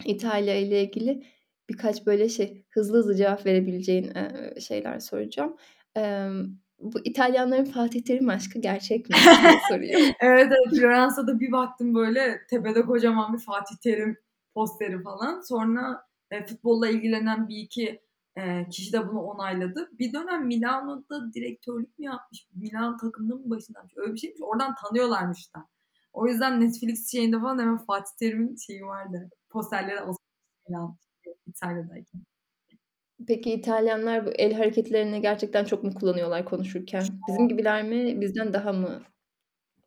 [0.05, 1.23] İtalya ile ilgili
[1.69, 5.57] birkaç böyle şey, hızlı hızlı cevap verebileceğin, eee, şeyler soracağım.
[5.95, 6.45] Emm,
[6.79, 10.15] bu İtalyanların Fatih Terim aşkı gerçek mi diye sorayım.
[10.19, 10.79] Evet, evet.
[10.79, 14.17] Floransa'da bir baktım böyle tepede kocaman bir Fatih Terim
[14.53, 15.41] posteri falan.
[15.41, 18.01] Sonra, eee, futbolla ilgilenen 1-2,
[18.37, 19.89] eee, kişi de bunu onayladı.
[19.99, 24.41] Bir dönem Milano'da direktörlük mü yapmış, Milan takımının mı başındaymış, öyle bir şeymiş.
[24.41, 25.67] Oradan tanıyorlarmış da.
[26.13, 30.17] O yüzden Netflix şeyinde falan hemen Fatih Terim'in şeyi vardı, posterleri asılmış
[31.47, 32.26] İtalya'dayken.
[33.27, 37.03] Peki İtalyanlar bu el hareketlerini gerçekten çok mu kullanıyorlar konuşurken?
[37.27, 38.21] Bizim gibiler mi?
[38.21, 39.03] Bizden daha mı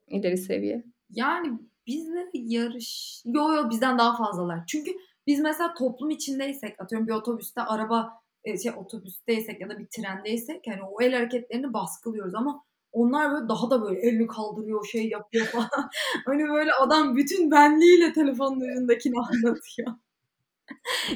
[0.08, 0.84] ileri seviye?
[1.10, 4.60] Yani bizle yarış Yo, yo, bizden daha fazlalar.
[4.66, 4.90] Çünkü
[5.26, 8.12] biz mesela toplum içindeysek, atıyorum bir otobüste araba,
[8.44, 13.48] eee, şey otobüsteysek ya da bir trendeysek hani o el hareketlerini baskılıyoruz ama onlar böyle
[13.48, 15.68] daha da böyle elini kaldırıyor, şey yapıyor falan.
[16.26, 19.88] Hani böyle adam bütün benliğiyle telefonun ucundakini anlatıyor.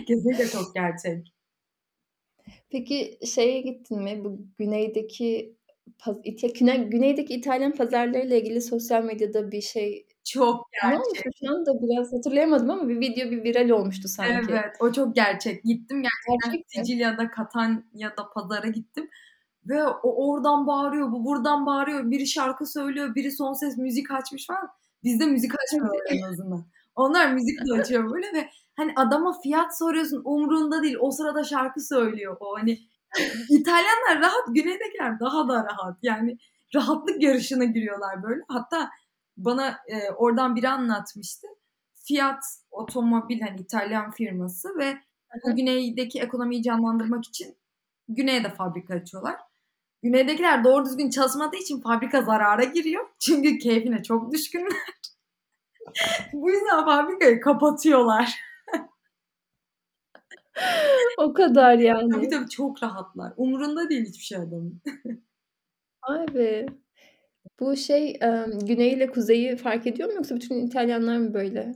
[0.06, 1.33] Kesinlikle çok gerçek.
[2.70, 4.24] Peki şeye gittin mi?
[4.24, 5.56] Bu güneydeki
[5.98, 11.06] paz İta güney güneydeki İtalyan pazarlarıyla ilgili sosyal medyada bir şey Çok ne gerçek.
[11.06, 14.52] olmuştu şu anda biraz hatırlayamadım ama bir video bir viral olmuştu sanki.
[14.52, 15.64] Evet, o çok gerçek.
[15.64, 16.84] Gittim gerçekten Gerçek mi?
[16.84, 19.08] Sicilya'da, Catania'da pazara gittim
[19.66, 24.46] ve o oradan bağırıyor, bu buradan bağırıyor, biri şarkı söylüyor, biri son ses müzik açmış
[24.46, 24.68] falan.
[25.04, 26.66] Bizde müzik açmıyorlar en azından.
[26.94, 30.96] Onlar müzik de açıyor böyle ve hani adama fiyat soruyorsun umrunda değil.
[31.00, 32.78] O sırada şarkı söylüyor o hani.
[33.50, 35.98] İtalyanlar rahat, güneydekiler daha da rahat.
[36.02, 36.38] Yani
[36.74, 38.42] rahatlık yarışına giriyorlar böyle.
[38.48, 38.90] Hatta
[39.36, 41.46] bana, eee, oradan biri anlatmıştı.
[41.94, 44.96] Fiat otomobil hani İtalyan firması ve
[45.44, 47.56] bu güneydeki ekonomiyi canlandırmak için
[48.08, 49.36] güneye de fabrika açıyorlar.
[50.02, 53.06] Güneydekiler doğru düzgün çalışmadığı için fabrika zarara giriyor.
[53.18, 54.72] Çünkü keyfine çok düşkünler.
[56.32, 58.40] Bu yüzden fabrikayı kapatıyorlar.
[61.18, 62.28] O kadar Tabii, yani.
[62.28, 63.32] tabii çok rahatlar.
[63.36, 64.80] Umurunda değil hiçbir şey adamın.
[66.08, 66.66] Vay be!
[67.60, 71.74] Bu şey, emm, güneyle kuzeyi fark ediyor mu yoksa bütün İtalyanlar mı böyle?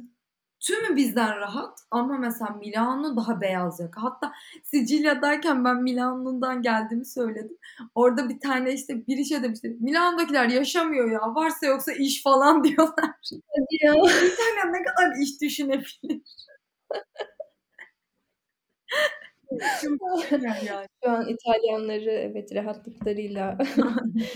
[0.61, 4.03] Tümü bizden rahat ama mesela Milano daha beyaz yaka.
[4.03, 4.33] Hatta
[4.65, 7.59] Sicilya'dayken ben Milano'dan geldiğimi söyledim.
[7.95, 9.77] Orada bir tane işte biri şey demişti.
[9.81, 13.11] "Milano'dakiler yaşamıyor ya, varsa yoksa iş." falan diyorlar.
[13.33, 13.93] Hadi ya.
[13.93, 16.23] İtalyan ne kadar iş düşünebilir?
[20.31, 20.87] Yani.
[21.05, 23.59] Şu an İtalyanları evet rahatlıklarıyla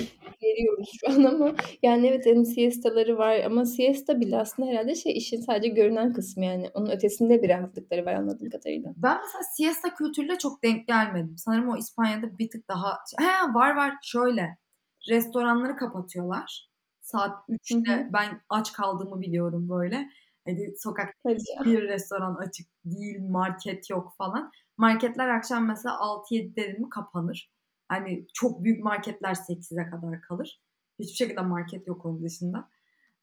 [0.41, 5.17] geriyoruz şu an ama yani evet, hani, siestaları var ama siesta bile aslında herhâlde şey,
[5.17, 6.71] işin sadece görünen kısmı yani.
[6.75, 8.93] Onun ötesinde bir rahatlıkları var anladığım kadarıyla.
[8.97, 11.35] Ben mesela siesta kültürüyle çok denk gelmedim.
[11.39, 13.95] Sanırım o İspanya'da bir tık daha He, var, var.
[14.03, 14.59] Şöyle,
[15.09, 16.69] restoranları kapatıyorlar.
[17.01, 18.09] Saat Hı 3'te hı.
[18.13, 20.09] ben aç kaldığımı biliyorum böyle.
[20.47, 24.51] Hani sokakta hiçbir restoran açık değil, market yok falan.
[24.77, 27.51] Marketler akşam mesela 6-7 dedi mi kapanır.
[27.89, 30.61] Hani çok büyük marketler 8'e kadar kalır.
[30.99, 32.69] Hiçbir şekilde market yok onun dışında.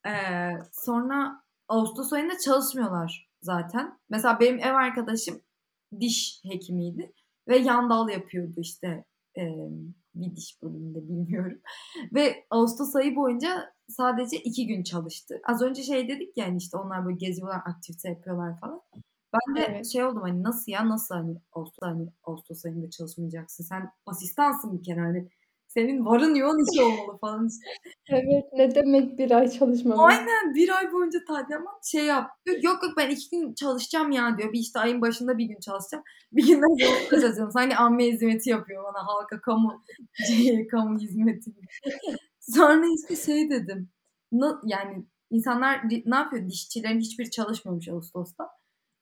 [0.05, 3.99] Eee, sonra ağustos ayında çalışmıyorlar zaten.
[4.09, 5.41] Mesela benim ev arkadaşım
[5.99, 7.13] diş hekimiydi
[7.47, 9.05] ve yan dal yapıyordu işte,
[9.35, 11.59] emm, bir diş bölümünde bilmiyorum
[12.13, 15.41] ve ağustos ayı boyunca sadece 2 gün çalıştı.
[15.47, 18.81] Az önce şey dedik ya, hani, işte onlar böyle geziyorlar, aktivite yapıyorlar falan.
[19.33, 19.87] Ben de Evet.
[19.87, 23.63] şey oldum hani nasıl ya nasıl hani ağustos, hani ağustos ayında çalışmayacaksın?
[23.63, 25.29] Sen asistansın bir kere hani
[25.69, 27.65] senin varın yoğun iş olmalı falan işte.
[28.09, 30.11] Evet, ne demek 1 ay çalışmamak?
[30.11, 34.37] Aynen 1 ay boyunca tatil ama şey yap yok yok ben 2 gün çalışacağım ya
[34.37, 34.53] diyor.
[34.53, 36.03] Bir işte ayın başında 1 gün çalışacağım.
[36.31, 37.51] Bir gün de çalışacağım.
[37.51, 39.83] Sanki amme hizmeti yapıyor bana halka kamu
[40.71, 41.51] kamu hizmeti.
[42.39, 43.89] Sonra işte şey dedim.
[44.65, 46.47] Yani insanlar ne yapıyor?
[46.47, 48.49] Dişçilerin hiçbiri çalışmıyormuş ağustosta.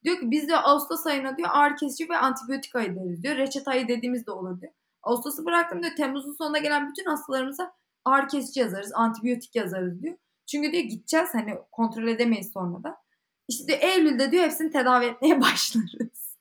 [0.04, 3.36] Diyor ki biz de ağustos ayına diyor ağrı kesici ve antibiyotik ayı deriz diyor.
[3.36, 4.72] Reçete ayı dediğimiz de olur diyor.
[5.08, 5.96] Ağustos'u bıraktım diyor.
[5.96, 7.72] Temmuz'un sonuna gelen bütün hastalarımıza
[8.04, 10.16] ağrı kesici yazarız, antibiyotik yazarız diyor.
[10.46, 12.96] Çünkü diyor gideceğiz hani kontrol edemeyiz sonra da.
[13.48, 16.36] İşte diyor, Eylül'de diyor hepsini tedavi etmeye başlarız.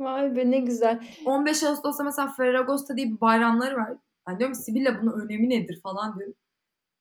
[0.00, 1.00] Vay be ne güzel.
[1.24, 3.92] 15 Ağustos'ta mesela Ferragosta diye bir bayramları var.
[4.26, 6.34] Ben diyorum Sibilla bunun önemi nedir falan diyorum.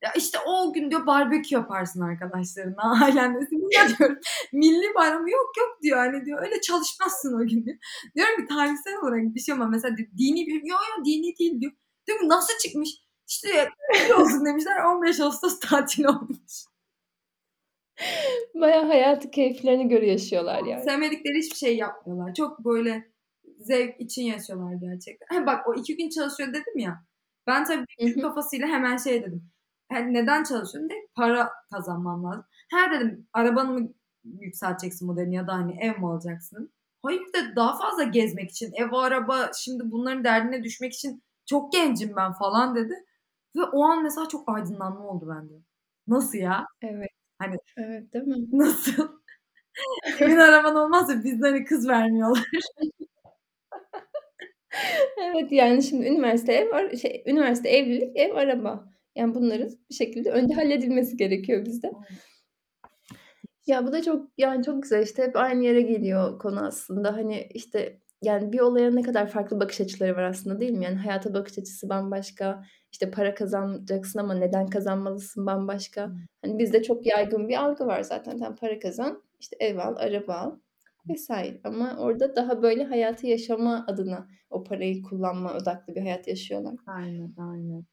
[0.01, 3.45] Ya işte o gün diyor barbekü yaparsın arkadaşlarına, ailenle.
[3.45, 4.19] Sibilla diyorum
[4.53, 5.97] milli bayramı yok yok diyor.
[5.97, 7.77] Hani diyor öyle çalışmazsın o gün diyor.
[8.15, 11.61] Diyorum ki tarihsel olarak bir şey ama mesela diyor, dini bir yok yok dini değil
[11.61, 11.71] diyor.
[12.07, 12.89] Diyor ki nasıl çıkmış?
[13.27, 13.69] İşte
[14.17, 16.65] olsun demişler 15 Ağustos tatil olmuş.
[18.55, 20.83] Bayağı hayatı keyiflerine göre yaşıyorlar yani.
[20.83, 22.33] Sevmedikleri hiçbir şey yapmıyorlar.
[22.33, 23.11] Çok böyle
[23.59, 25.35] zevk için yaşıyorlar gerçekten.
[25.35, 27.05] Ha, bak o iki gün çalışıyor dedim ya.
[27.47, 29.49] Ben tabii büyük kafasıyla hemen şey dedim.
[29.91, 32.45] Yani neden çalışıyorum de para kazanmam lazım.
[32.71, 33.89] Her dedim arabanı mı
[34.23, 36.73] yükselteceksin modelini ya da hani ev mi alacaksın?
[37.03, 38.71] Hayır de daha fazla gezmek için.
[38.77, 42.93] Ev, araba şimdi bunların derdine düşmek için çok gencim ben falan dedi.
[43.55, 45.53] Ve o an mesela çok aydınlanma oldu bende.
[46.07, 46.65] Nasıl ya?
[46.81, 47.09] Evet.
[47.39, 48.35] Hani Evet değil mi?
[48.57, 49.09] Nasıl?
[50.19, 52.45] Evin araban olmazsa bizden hani kız vermiyorlar.
[55.17, 58.89] Evet yani şimdi üniversite ev var, şey üniversite evlilik ev araba.
[59.19, 61.91] Yani bunların bir şekilde önce halledilmesi gerekiyor bizde.
[63.67, 67.13] Ya bu da çok yani çok güzel işte hep aynı yere geliyor konu aslında.
[67.13, 70.83] Hani işte yani bir olaya ne kadar farklı bakış açıları var aslında değil mi?
[70.83, 72.63] Yani hayata bakış açısı bambaşka.
[72.91, 76.05] İşte para kazanacaksın ama neden kazanmalısın bambaşka.
[76.05, 76.15] Hıı.
[76.41, 78.37] Hani bizde çok yaygın bir algı var zaten.
[78.37, 80.51] Sen para kazan, işte ev al, araba al
[81.09, 81.29] vs.
[81.63, 86.75] Ama orada daha böyle hayatı yaşama adına o parayı kullanma odaklı bir hayat yaşıyorlar.
[86.87, 87.85] Aynen, aynen.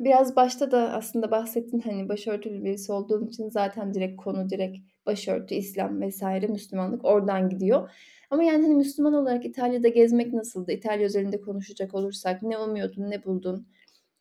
[0.00, 5.54] Biraz başta da aslında bahsettin hani başörtülü birisi olduğun için zaten direkt konu direkt başörtü,
[5.54, 6.22] İslam vs.
[6.48, 7.90] Müslümanlık oradan gidiyor.
[8.30, 10.72] Ama yani hani Müslüman olarak İtalya'da gezmek nasıldı?
[10.72, 13.66] İtalya özelinde konuşacak olursak ne umuyordun, ne buldun?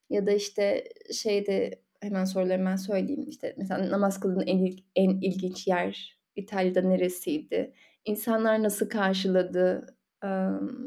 [0.10, 3.26] Ya da işte şeyde hemen sorularımı ben söyleyeyim.
[3.30, 7.74] İşte mesela namaz kıldığın en, en ilginç yer İtalya'da neresiydi?
[8.06, 9.96] İnsanlar nasıl karşıladı?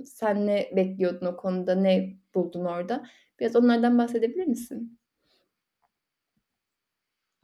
[0.05, 1.74] Sen ne bekliyordun o konuda?
[1.74, 3.05] Ne buldun orada?
[3.42, 4.98] Biraz onlardan bahsedebilir misin?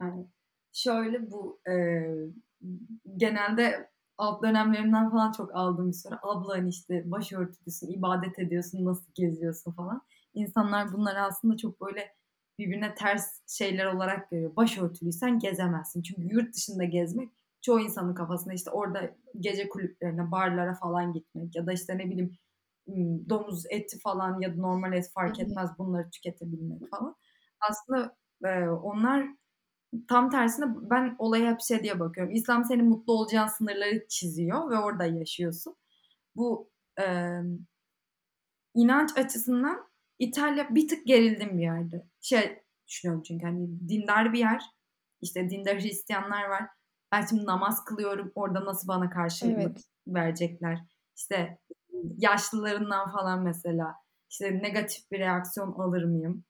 [0.01, 0.27] Yani
[0.73, 1.73] şöyle bu e,
[3.17, 6.15] genelde alt dönemlerimden falan çok aldığım bir soru.
[6.21, 10.01] Abla hani işte başörtülüsün, ibadet ediyorsun, nasıl geziyorsun falan.
[10.33, 12.15] İnsanlar bunları aslında çok böyle
[12.59, 14.55] birbirine ters şeyler olarak görüyor.
[14.55, 16.01] Başörtülüysen gezemezsin.
[16.01, 17.29] Çünkü yurt dışında gezmek
[17.61, 22.37] çoğu insanın kafasında işte orada gece kulüplerine, barlara falan gitmek ya da işte ne bileyim
[23.29, 27.15] domuz eti falan ya da normal et fark etmez bunları tüketebilmek falan.
[27.69, 29.27] Aslında e, onlar
[30.07, 32.33] tam tersine ben olaya hep şey diye bakıyorum.
[32.33, 35.75] İslam senin mutlu olacağın sınırları çiziyor ve orada yaşıyorsun.
[36.35, 36.69] Bu
[37.01, 37.05] e,
[38.73, 42.07] inanç açısından İtalya bir tık gerildim bir yerde.
[42.21, 44.63] Şey düşünüyorum çünkü hani dindar bir yer.
[45.21, 46.67] İşte dindar Hristiyanlar var.
[47.11, 48.31] Ben şimdi namaz kılıyorum.
[48.35, 49.83] Orada nasıl bana karşılık evet.
[50.07, 50.79] verecekler?
[51.15, 51.57] İşte
[52.17, 53.95] yaşlılarından falan mesela
[54.29, 56.43] işte negatif bir reaksiyon alır mıyım?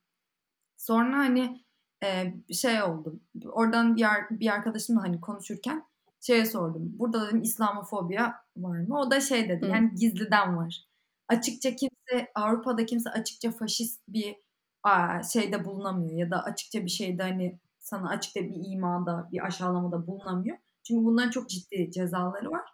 [0.77, 1.63] Sonra hani
[2.03, 3.19] e, şey oldu.
[3.51, 5.85] Oradan bir, bir arkadaşımla hani konuşurken
[6.21, 6.99] şeye sordum.
[6.99, 8.99] Burada dedim İslamofobiya var mı?
[8.99, 9.65] O da şey dedi.
[9.65, 9.69] Hı.
[9.69, 10.85] Yani gizliden var.
[11.27, 14.35] Açıkça kimse Avrupa'da kimse açıkça faşist bir
[14.83, 20.07] aa, şeyde bulunamıyor ya da açıkça bir şeyde hani sana açıkça bir imada, bir aşağılamada
[20.07, 20.57] bulunamıyor.
[20.83, 22.69] Çünkü bunların çok ciddi cezaları var.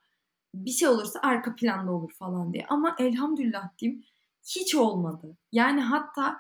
[0.66, 2.66] Bir şey olursa arka planda olur falan diye.
[2.70, 4.04] Ama elhamdülillah diyeyim
[4.44, 5.38] hiç olmadı.
[5.52, 6.38] Yani hatta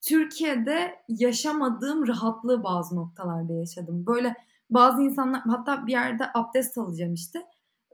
[0.00, 4.06] Türkiye'de yaşamadığım rahatlığı bazı noktalarda yaşadım.
[4.06, 4.34] Böyle
[4.70, 7.42] bazı insanlar hatta bir yerde abdest alacağım işte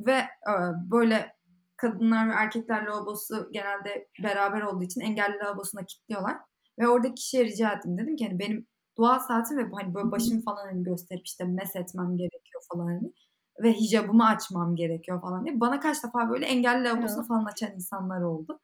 [0.01, 0.53] ve e,
[0.91, 1.37] böyle
[1.77, 6.37] kadınlar ve erkekler lavabosu genelde beraber olduğu için engelli lavabosuna kilitliyorlar.
[6.79, 7.99] Ve oradaki kişiye rica ettim.
[7.99, 8.67] Dedim ki hani benim
[8.99, 13.13] dua saatim ve hani böyle başımı falan hani gösterip işte mes etmem gerekiyor falan hani.
[13.63, 15.61] Ve hicabımı açmam gerekiyor falan diye.
[15.61, 18.61] Bana kaç defa böyle engelli lavabosunu falan açan insanlar oldu.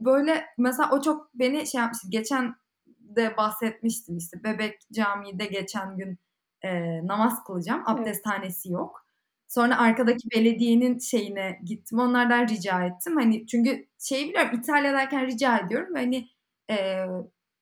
[0.00, 2.08] Böyle mesela o çok beni şey yapmıştı.
[2.10, 2.54] Geçen
[2.98, 6.18] de bahsetmiştim işte Bebek Camii'de geçen gün
[6.62, 7.82] e, namaz kılacağım.
[7.86, 9.06] Abdesthanesi yok.
[9.48, 11.98] Sonra arkadaki belediyenin şeyine gittim.
[11.98, 13.16] Onlardan rica ettim.
[13.16, 16.28] Hani çünkü şey biliyorum İtalya'dayken rica ediyorum ve hani
[16.70, 17.06] e,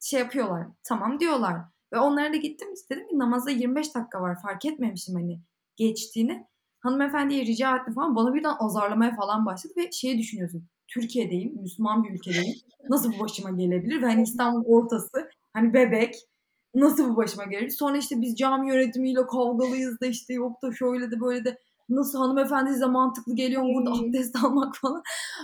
[0.01, 0.67] şey yapıyorlar.
[0.85, 1.57] Tamam diyorlar.
[1.93, 2.69] Ve onlara da gittim.
[2.91, 4.43] Dedim ki namaza 25 dakika var.
[4.43, 5.41] Fark etmemişim hani
[5.81, 6.47] geçtiğini.
[6.81, 8.17] Hanımefendiye rica ettim falan.
[8.17, 10.69] Bana birden azarlamaya falan başladı ve şeyi düşünüyorsun.
[10.89, 11.63] Türkiye'deyim.
[11.63, 12.57] Müslüman bir ülkedeyim.
[12.89, 14.03] Nasıl bu başıma gelebilir?
[14.03, 15.31] Ve hani İstanbul ortası.
[15.53, 16.15] Hani bebek.
[16.75, 17.71] Nasıl bu başıma gelebilir?
[17.71, 22.19] Sonra işte biz cami yönetimiyle kavgalıyız da işte yok da şöyle de böyle de nasıl
[22.19, 25.03] hanımefendi size mantıklı geliyor mu burada abdest almak falan.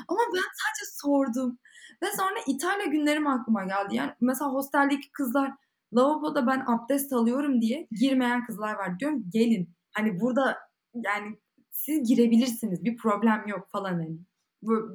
[0.08, 1.58] Ama ben sadece sordum.
[2.02, 3.96] Ve sonra İtalya günlerim aklıma geldi.
[3.96, 5.52] Yani mesela hosteldeki kızlar
[5.96, 8.98] lavaboda ben abdest alıyorum diye girmeyen kızlar var.
[8.98, 9.76] Diyorum gelin.
[9.96, 10.58] Hani burada
[10.94, 11.38] yani
[11.70, 12.84] siz girebilirsiniz.
[12.84, 14.18] Bir problem yok falan hani.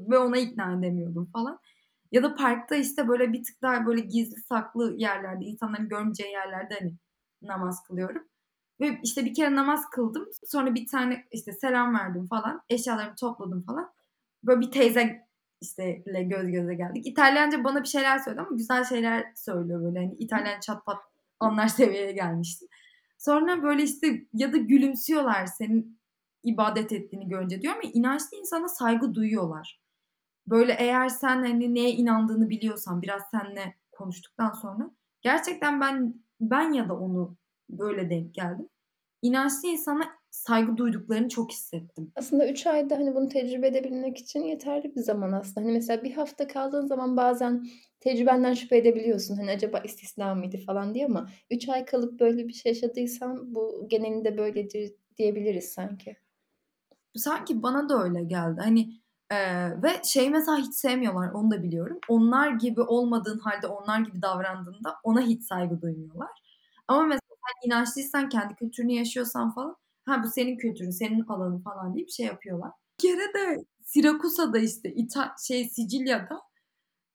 [0.09, 1.59] Ve ona ikna edemiyordum falan.
[2.11, 6.75] Ya da parkta işte böyle bir tık daha böyle gizli saklı yerlerde, insanların görmeyeceği yerlerde
[6.79, 6.93] hani
[7.41, 8.23] namaz kılıyorum.
[8.81, 10.29] Ve işte bir kere namaz kıldım.
[10.45, 12.61] Sonra bir tane işte selam verdim falan.
[12.69, 13.93] Eşyalarımı topladım falan.
[14.43, 15.27] Böyle bir teyze
[15.61, 17.07] işte ile göz göze geldik.
[17.07, 19.99] İtalyanca bana bir şeyler söyledi ama güzel şeyler söylüyor böyle.
[19.99, 21.01] Hani İtalyan çat pat
[21.39, 22.67] anlar seviyeye gelmiştim.
[23.21, 25.99] Sonra böyle işte ya da gülümsüyorlar senin
[26.43, 29.81] ibadet ettiğini görünce diyorum ya inançlı insana saygı duyuyorlar.
[30.47, 36.89] Böyle eğer sen hani neye inandığını biliyorsan biraz seninle konuştuktan sonra gerçekten ben ben ya
[36.89, 37.37] da onu
[37.69, 38.69] böyle denk geldim.
[39.21, 42.11] İnançlı insana saygı duyduklarını çok hissettim.
[42.15, 45.65] Aslında 3 ayda hani bunu tecrübe edebilmek için yeterli bir zaman aslında.
[45.65, 47.67] Hani mesela bir hafta kaldığın zaman bazen
[47.99, 49.35] tecrübenden şüphe edebiliyorsun.
[49.37, 53.87] Hani acaba istisna mıydı falan diye ama 3 ay kalıp böyle bir şey yaşadıysan bu
[53.87, 56.17] genelinde böyledir diyebiliriz sanki.
[57.15, 58.61] Sanki bana da öyle geldi.
[58.63, 58.93] Hani
[59.29, 59.37] e,
[59.83, 61.99] ve şey mesela hiç sevmiyorlar onu da biliyorum.
[62.07, 66.29] Onlar gibi olmadığın halde onlar gibi davrandığında ona hiç saygı duymuyorlar.
[66.87, 71.95] Ama mesela sen inançlıysan kendi kültürünü yaşıyorsan falan ha bu senin kültürün, senin alanın falan
[71.95, 72.71] deyip şey yapıyorlar.
[72.97, 76.41] Bir kere de Sirakusa'da işte İta şey Sicilya'da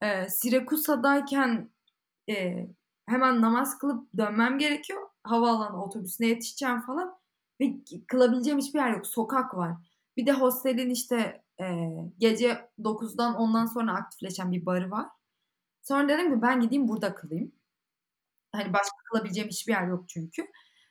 [0.01, 1.71] e, Sirakusa'dayken
[2.29, 2.67] e,
[3.05, 5.01] hemen namaz kılıp dönmem gerekiyor.
[5.23, 7.17] Havaalanı otobüsüne yetişeceğim falan.
[7.61, 7.73] Ve
[8.07, 9.07] kılabileceğim hiçbir yer yok.
[9.07, 9.71] Sokak var.
[10.17, 15.07] Bir de hostelin işte e, gece 9'dan ondan sonra aktifleşen bir barı var.
[15.83, 17.51] Sonra dedim ki ben gideyim burada kılayım.
[18.51, 20.45] Hani başka kılabileceğim hiçbir yer yok çünkü.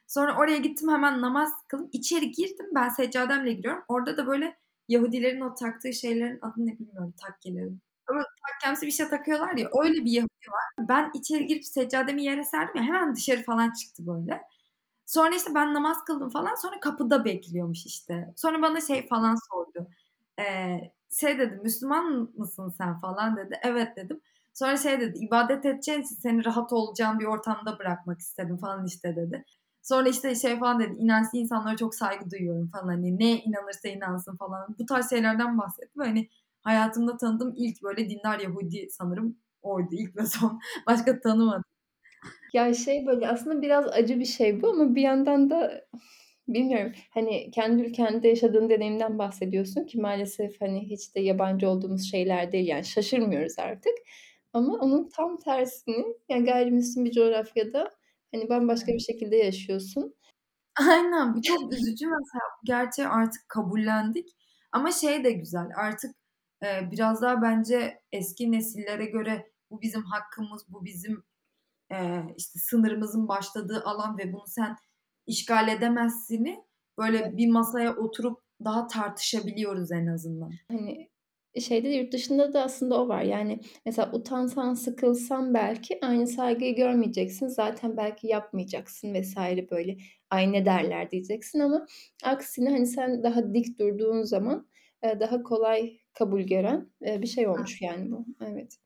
[0.07, 2.67] Sonra oraya gittim hemen namaz kılıp içeri girdim.
[2.75, 3.85] Ben seccademle giriyorum.
[3.89, 4.57] Orada da böyle
[4.89, 7.81] Yahudilerin o taktığı şeylerin adını ne bilmiyorum takkelerin.
[8.09, 10.89] Ama takkemsi bir şey takıyorlar ya öyle bir Yahudi var.
[10.89, 14.43] Ben içeri girip seccademi yere serdim ya hemen dışarı falan çıktı böyle.
[15.07, 18.35] Sonra işte ben namaz kıldım falan sonra kapıda bekliyormuş işte.
[18.37, 19.89] Sonra bana şey falan sordu.
[20.41, 20.81] Ee,
[21.21, 23.61] şey dedi Müslüman mısın sen falan dedi.
[23.63, 24.21] Evet dedim.
[24.55, 29.17] Sonra şey dedi ibadet edeceğin için seni rahat olacağın bir ortamda bırakmak istedim falan işte
[29.17, 29.45] dedi.
[29.87, 34.37] Sonra işte şey falan dedi inançlı insanlara çok saygı duyuyorum falan hani ne inanırsa inansın
[34.37, 34.77] falan.
[34.79, 36.29] Bu tarz şeylerden bahsetti ve hani
[36.63, 40.61] hayatımda tanıdığım ilk böyle dindar Yahudi sanırım oydu ilk ve son.
[40.87, 41.65] Başka tanımadım.
[42.53, 45.85] Ya şey böyle aslında biraz acı bir şey bu ama bir yandan da
[46.49, 52.53] bilmiyorum hani kendi ülkende yaşadığın deneyimden bahsediyorsun ki maalesef hani hiç de yabancı olduğumuz şeyler
[52.53, 53.95] değil yani şaşırmıyoruz artık.
[54.53, 57.91] Ama onun tam tersini yani gayrimüslim bir coğrafyada
[58.35, 60.15] hani bambaşka bir şekilde yaşıyorsun.
[60.89, 64.29] Aynen bu çok üzücü mesela bu gerçeği artık kabullendik.
[64.73, 66.15] Ama şey de güzel artık
[66.65, 71.25] e, biraz daha bence eski nesillere göre bu bizim hakkımız, bu bizim
[71.93, 74.77] e, işte sınırımızın başladığı alan ve bunu sen
[75.27, 76.65] işgal edemezsini
[76.99, 80.53] böyle bir masaya oturup daha tartışabiliyoruz en azından.
[80.69, 81.11] Hani
[81.61, 83.23] şeyde yurt dışında da aslında o var.
[83.23, 87.49] Yani mesela utansan, sıkılsan belki aynı saygıyı görmeyeceksin.
[87.49, 89.97] Zaten belki yapmayacaksın vesaire böyle.
[90.31, 91.87] Ay ne derler diyeceksin ama
[92.25, 94.69] aksine hani sen daha dik durduğun zaman
[95.21, 98.27] daha kolay kabul gören bir şey olmuş yani bu.
[98.41, 98.77] Evet.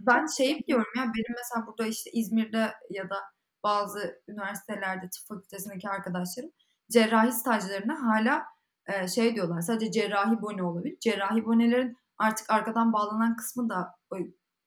[0.00, 3.16] Ben şey biliyorum ya benim mesela burada işte İzmir'de ya da
[3.62, 6.50] bazı üniversitelerde tıp fakültesindeki arkadaşlarım
[6.90, 8.42] cerrahi stajlarına hala
[8.88, 10.96] e, şey diyorlar sadece cerrahi bone olabilir.
[11.00, 13.94] Cerrahi bonelerin artık arkadan bağlanan kısmı da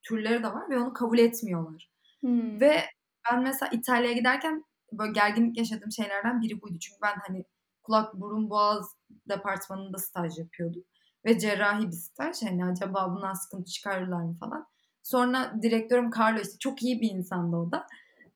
[0.02, 1.90] türleri de var ve onu kabul etmiyorlar.
[2.20, 2.60] Hmm.
[2.60, 2.80] Ve
[3.30, 6.78] ben mesela İtalya'ya giderken böyle gerginlik yaşadığım şeylerden biri buydu.
[6.78, 7.44] Çünkü ben hani
[7.82, 8.96] kulak burun boğaz
[9.28, 10.84] departmanında staj yapıyordum.
[11.24, 12.42] Ve cerrahi bir staj.
[12.42, 14.66] Hani acaba bundan sıkıntı çıkarırlar mı falan.
[15.02, 17.86] Sonra direktörüm Carlo işte çok iyi bir insandı o da.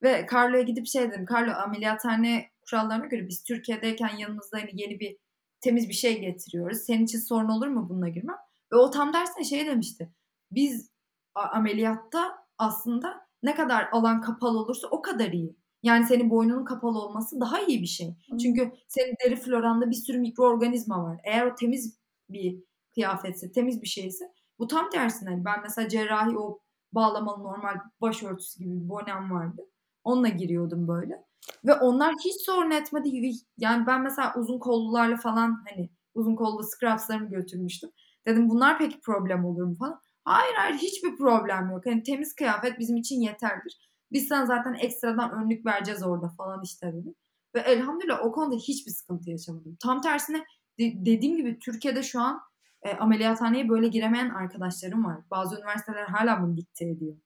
[0.02, 1.26] Ve Carlo'ya gidip şey dedim.
[1.32, 5.16] Carlo ameliyathane kurallarına göre biz Türkiye'deyken yanımızda hani yeni bir
[5.60, 6.78] temiz bir şey getiriyoruz.
[6.78, 8.36] Senin için sorun olur mu bununla girmem?
[8.72, 10.12] Ve o tam dersine şey demişti.
[10.50, 10.90] Biz
[11.34, 15.56] ameliyatta aslında ne kadar alan kapalı olursa o kadar iyi.
[15.82, 18.16] Yani senin boynunun kapalı olması daha iyi bir şey.
[18.42, 21.20] Çünkü senin deri floranda bir sürü mikroorganizma var.
[21.24, 21.98] Eğer o temiz
[22.30, 22.62] bir
[22.94, 24.24] kıyafetse, temiz bir şeyse
[24.58, 25.30] bu tam tersine.
[25.30, 26.60] Hani ben mesela cerrahi o
[26.92, 29.62] bağlamalı normal başörtüsü gibi bir bonem vardı.
[30.04, 31.25] Onunla giriyordum böyle.
[31.64, 33.32] Ve onlar hiç sorun etmedi.
[33.58, 37.90] Yani ben mesela uzun kollularla falan hani uzun kollu scrubslarımı götürmüştüm.
[38.26, 40.00] Dedim bunlar peki problem olur mu falan.
[40.24, 41.86] Hayır hayır hiçbir problem yok.
[41.86, 43.90] Hani temiz kıyafet bizim için yeterdir.
[44.12, 47.14] Biz sana zaten ekstradan önlük vereceğiz orada falan işte dedi.
[47.54, 49.76] Ve elhamdülillah o konuda hiçbir sıkıntı yaşamadım.
[49.82, 50.44] Tam tersine
[50.78, 52.40] de- dediğim gibi Türkiye'de şu an
[52.82, 55.20] e, ameliyathaneye böyle giremeyen arkadaşlarım var.
[55.30, 57.16] Bazı üniversiteler hala bunu dikte ediyor.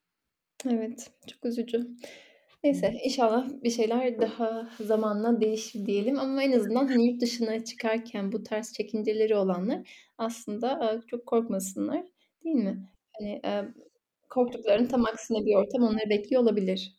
[0.66, 1.88] Evet, çok üzücü.
[2.64, 8.32] Neyse inşallah bir şeyler daha zamanla değişir diyelim ama en azından, hani, yurt dışına çıkarken
[8.32, 9.88] bu tarz çekinceleri olanlar
[10.18, 12.04] aslında, aaa, çok korkmasınlar,
[12.44, 12.88] değil mi?
[13.18, 13.74] Hani, eee,
[14.30, 16.94] korktuklarının tam aksine bir ortam onları bekliyor olabilir.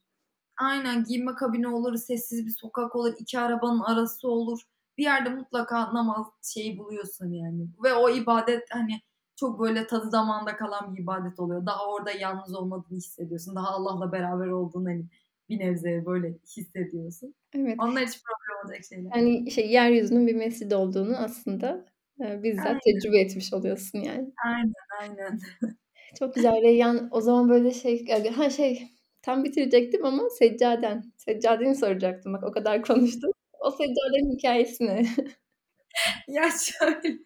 [0.61, 4.61] Aynen giyinme kabini olur, sessiz bir sokak olur, 2 arabanın arası olur.
[4.97, 7.67] Bir yerde mutlaka namaz şeyi buluyorsun yani.
[7.83, 9.01] Ve o ibadet hani
[9.35, 11.65] çok böyle tadı damağında kalan bir ibadet oluyor.
[11.65, 13.55] Daha orada yalnız olmadığını hissediyorsun.
[13.55, 15.05] Daha Allah'la beraber olduğunu hani
[15.51, 17.35] bir nebze böyle hissediyorsun.
[17.55, 17.77] Evet.
[17.79, 21.85] Onlar hiç problem olacak şeyler Yani, şey, yeryüzünün bir mescid olduğunu aslında,
[22.19, 22.79] eee, bizzat Aynen.
[22.85, 24.33] tecrübe etmiş oluyorsun yani.
[24.45, 25.39] Aynen, aynen.
[26.19, 27.09] Çok güzel Reyyan.
[27.11, 28.81] O zaman böyle şey, ha, şey,
[29.21, 31.03] tam bitirecektim ama seccaden.
[31.17, 33.35] Seccadeni soracaktım bak o kadar konuştuk.
[33.59, 35.05] O seccadenin hikâyesi ne?
[36.27, 37.17] Ya şöyle,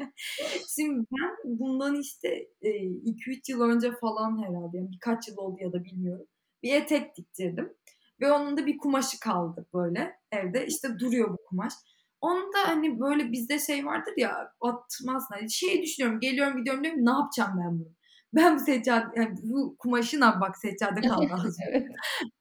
[0.76, 5.74] şimdi ben bundan işte, eee, 2-3 yıl önce falan herhâlde, yani birkaç yıl oldu ya
[5.74, 6.28] da bilmiyorum.
[6.64, 7.74] Bir etek diktirdim
[8.22, 10.68] ve onun da bir kumaşı kaldı böyle evde.
[10.68, 11.74] İşte duruyor bu kumaş.
[12.22, 15.36] Onu da hani böyle bizde şey vardır ya atmazsın.
[15.36, 17.96] Hani şeyi düşünüyorum, geliyorum gidiyorum diyorum ne yapacağım ben bunu?
[18.34, 21.28] Ben bu seccade yani bu kumaşı ne bak seccade kaldı
[21.70, 21.88] Evet.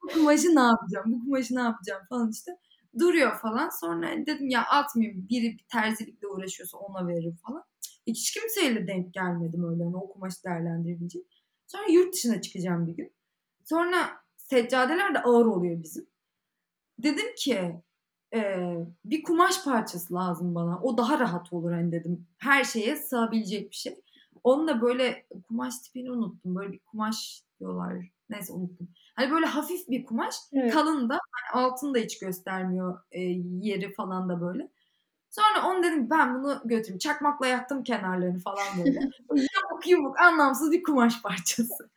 [0.03, 1.05] Bu kumaşı ne yapacağım?
[1.05, 2.51] Bu kumaşı ne yapacağım falan işte.
[2.99, 3.69] Duruyor falan.
[3.69, 5.29] Sonra dedim ya atmayayım.
[5.29, 7.63] Biri bir terzilikle uğraşıyorsa ona veririm falan.
[8.07, 11.23] Hiç kimseyle denk gelmedim öyle hani o kumaşı değerlendirebilecek.
[11.67, 13.15] Sonra yurt dışına çıkacağım bir gün.
[13.63, 16.07] Sonra seccadeler de ağır oluyor bizim.
[16.99, 17.81] Dedim ki
[18.33, 20.79] eee, bir kumaş parçası lazım bana.
[20.81, 22.27] O daha rahat olur hani dedim.
[22.37, 24.01] Her şeye sığabilecek bir şey.
[24.43, 26.55] Onun da böyle kumaş tipini unuttum.
[26.55, 27.93] Böyle bir kumaş diyorlar.
[28.29, 28.89] Neyse unuttum.
[29.15, 30.35] Hani böyle hafif bir kumaş.
[30.53, 30.73] Evet.
[30.73, 33.21] Kalın da hani altını da hiç göstermiyor e,
[33.61, 34.71] yeri falan da böyle.
[35.29, 36.97] Sonra onu dedim ben bunu götüreyim.
[36.99, 38.99] Çakmakla yaktım kenarlarını falan böyle.
[39.29, 41.89] yamuk yumuk anlamsız bir kumaş parçası.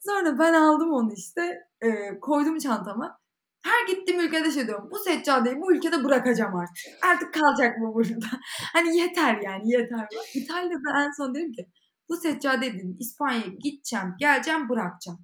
[0.00, 1.68] Sonra ben aldım onu işte.
[1.80, 3.18] e, koydum çantama.
[3.62, 4.88] Her gittiğim ülkede şey diyorum.
[4.90, 6.76] Bu seccadeyi bu ülkede bırakacağım artık.
[7.06, 8.26] Artık kalacak mı burada?
[8.72, 10.06] Hani yeter yani yeter.
[10.34, 11.66] İtalya'da en son dedim ki
[12.08, 15.18] bu seccade dedim İspanya'ya gideceğim, geleceğim, bırakacağım.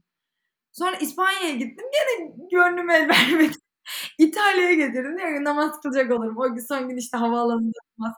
[0.73, 1.87] Sonra İspanya'ya gittim.
[1.93, 3.57] Gene gönlüm el vermedi.
[4.19, 5.19] İtalya'ya getirdim.
[5.19, 6.39] Ki namaz kılacak olurum.
[6.39, 8.15] O gün son gün işte havaalanında namaz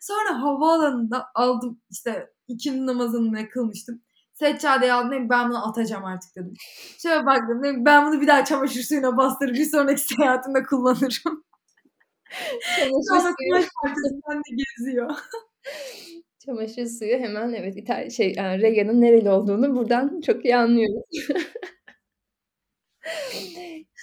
[0.00, 4.02] Sonra havaalanında aldım işte ikindi namazını ne kılmıştım.
[4.34, 6.54] Seccadeyi aldım dedim ben bunu atacağım artık dedim.
[6.98, 11.44] Şöyle baktım dedim ben bunu bir daha çamaşır suyuna bastırıp bir sonraki seyahatimde kullanırım.
[12.76, 13.34] Çamaşır Sonra suyu.
[13.50, 15.10] kumaş parçası bende geziyor.
[16.38, 21.02] Çamaşır suyu hemen evet İtal şey, eee, Reyhan'ın nereli olduğunu buradan çok iyi anlıyoruz.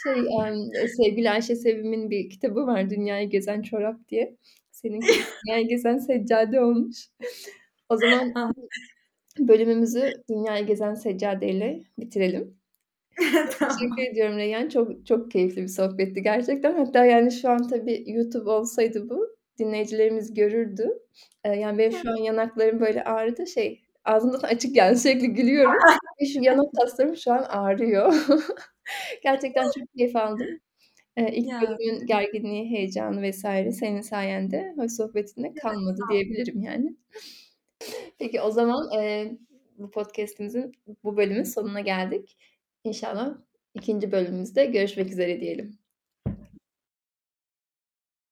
[0.04, 4.36] Şey, emm, sevgili Ayşe Sevim'in bir kitabı var Dünyayı Gezen Çorap diye.
[4.76, 5.14] Seninki de
[5.48, 7.08] Dünyayı Gezen Seccade olmuş.
[7.90, 8.52] O zaman Ah.
[9.40, 12.58] bölümümüzü Dünyayı Gezen Seccadeyle bitirelim.
[13.60, 13.78] Tamam.
[13.78, 14.70] Teşekkür ediyorum Reyhan.
[14.70, 16.76] Çok çok keyifli bir sohbetti gerçekten.
[16.78, 20.90] Hatta yani şu an tabii YouTube olsaydı bu dinleyicilerimiz görürdü.
[21.46, 23.48] Eee, yani benim şu an yanaklarım böyle ağrıdı.
[23.48, 25.74] Şey, ağzım zaten açık yani sürekli gülüyorum
[26.22, 28.14] ve şu yanak kaslarım şu an ağrıyor.
[29.24, 30.48] Gerçekten çok keyif aldım.
[31.18, 31.62] Eee, ilk Ya.
[31.62, 33.42] bölümün gerginliği, heyecanı vs.
[33.80, 36.10] senin sayende hoş sohbetinde Evet, kalmadı sağ ol.
[36.10, 36.96] diyebilirim yani.
[38.20, 39.38] Peki o zaman, eee,
[39.78, 40.72] bu podcast'imizin
[41.04, 42.38] bu bölümün sonuna geldik.
[42.84, 43.38] İnşallah
[43.74, 44.12] 2.
[44.12, 45.80] bölümümüzde görüşmek üzere diyelim.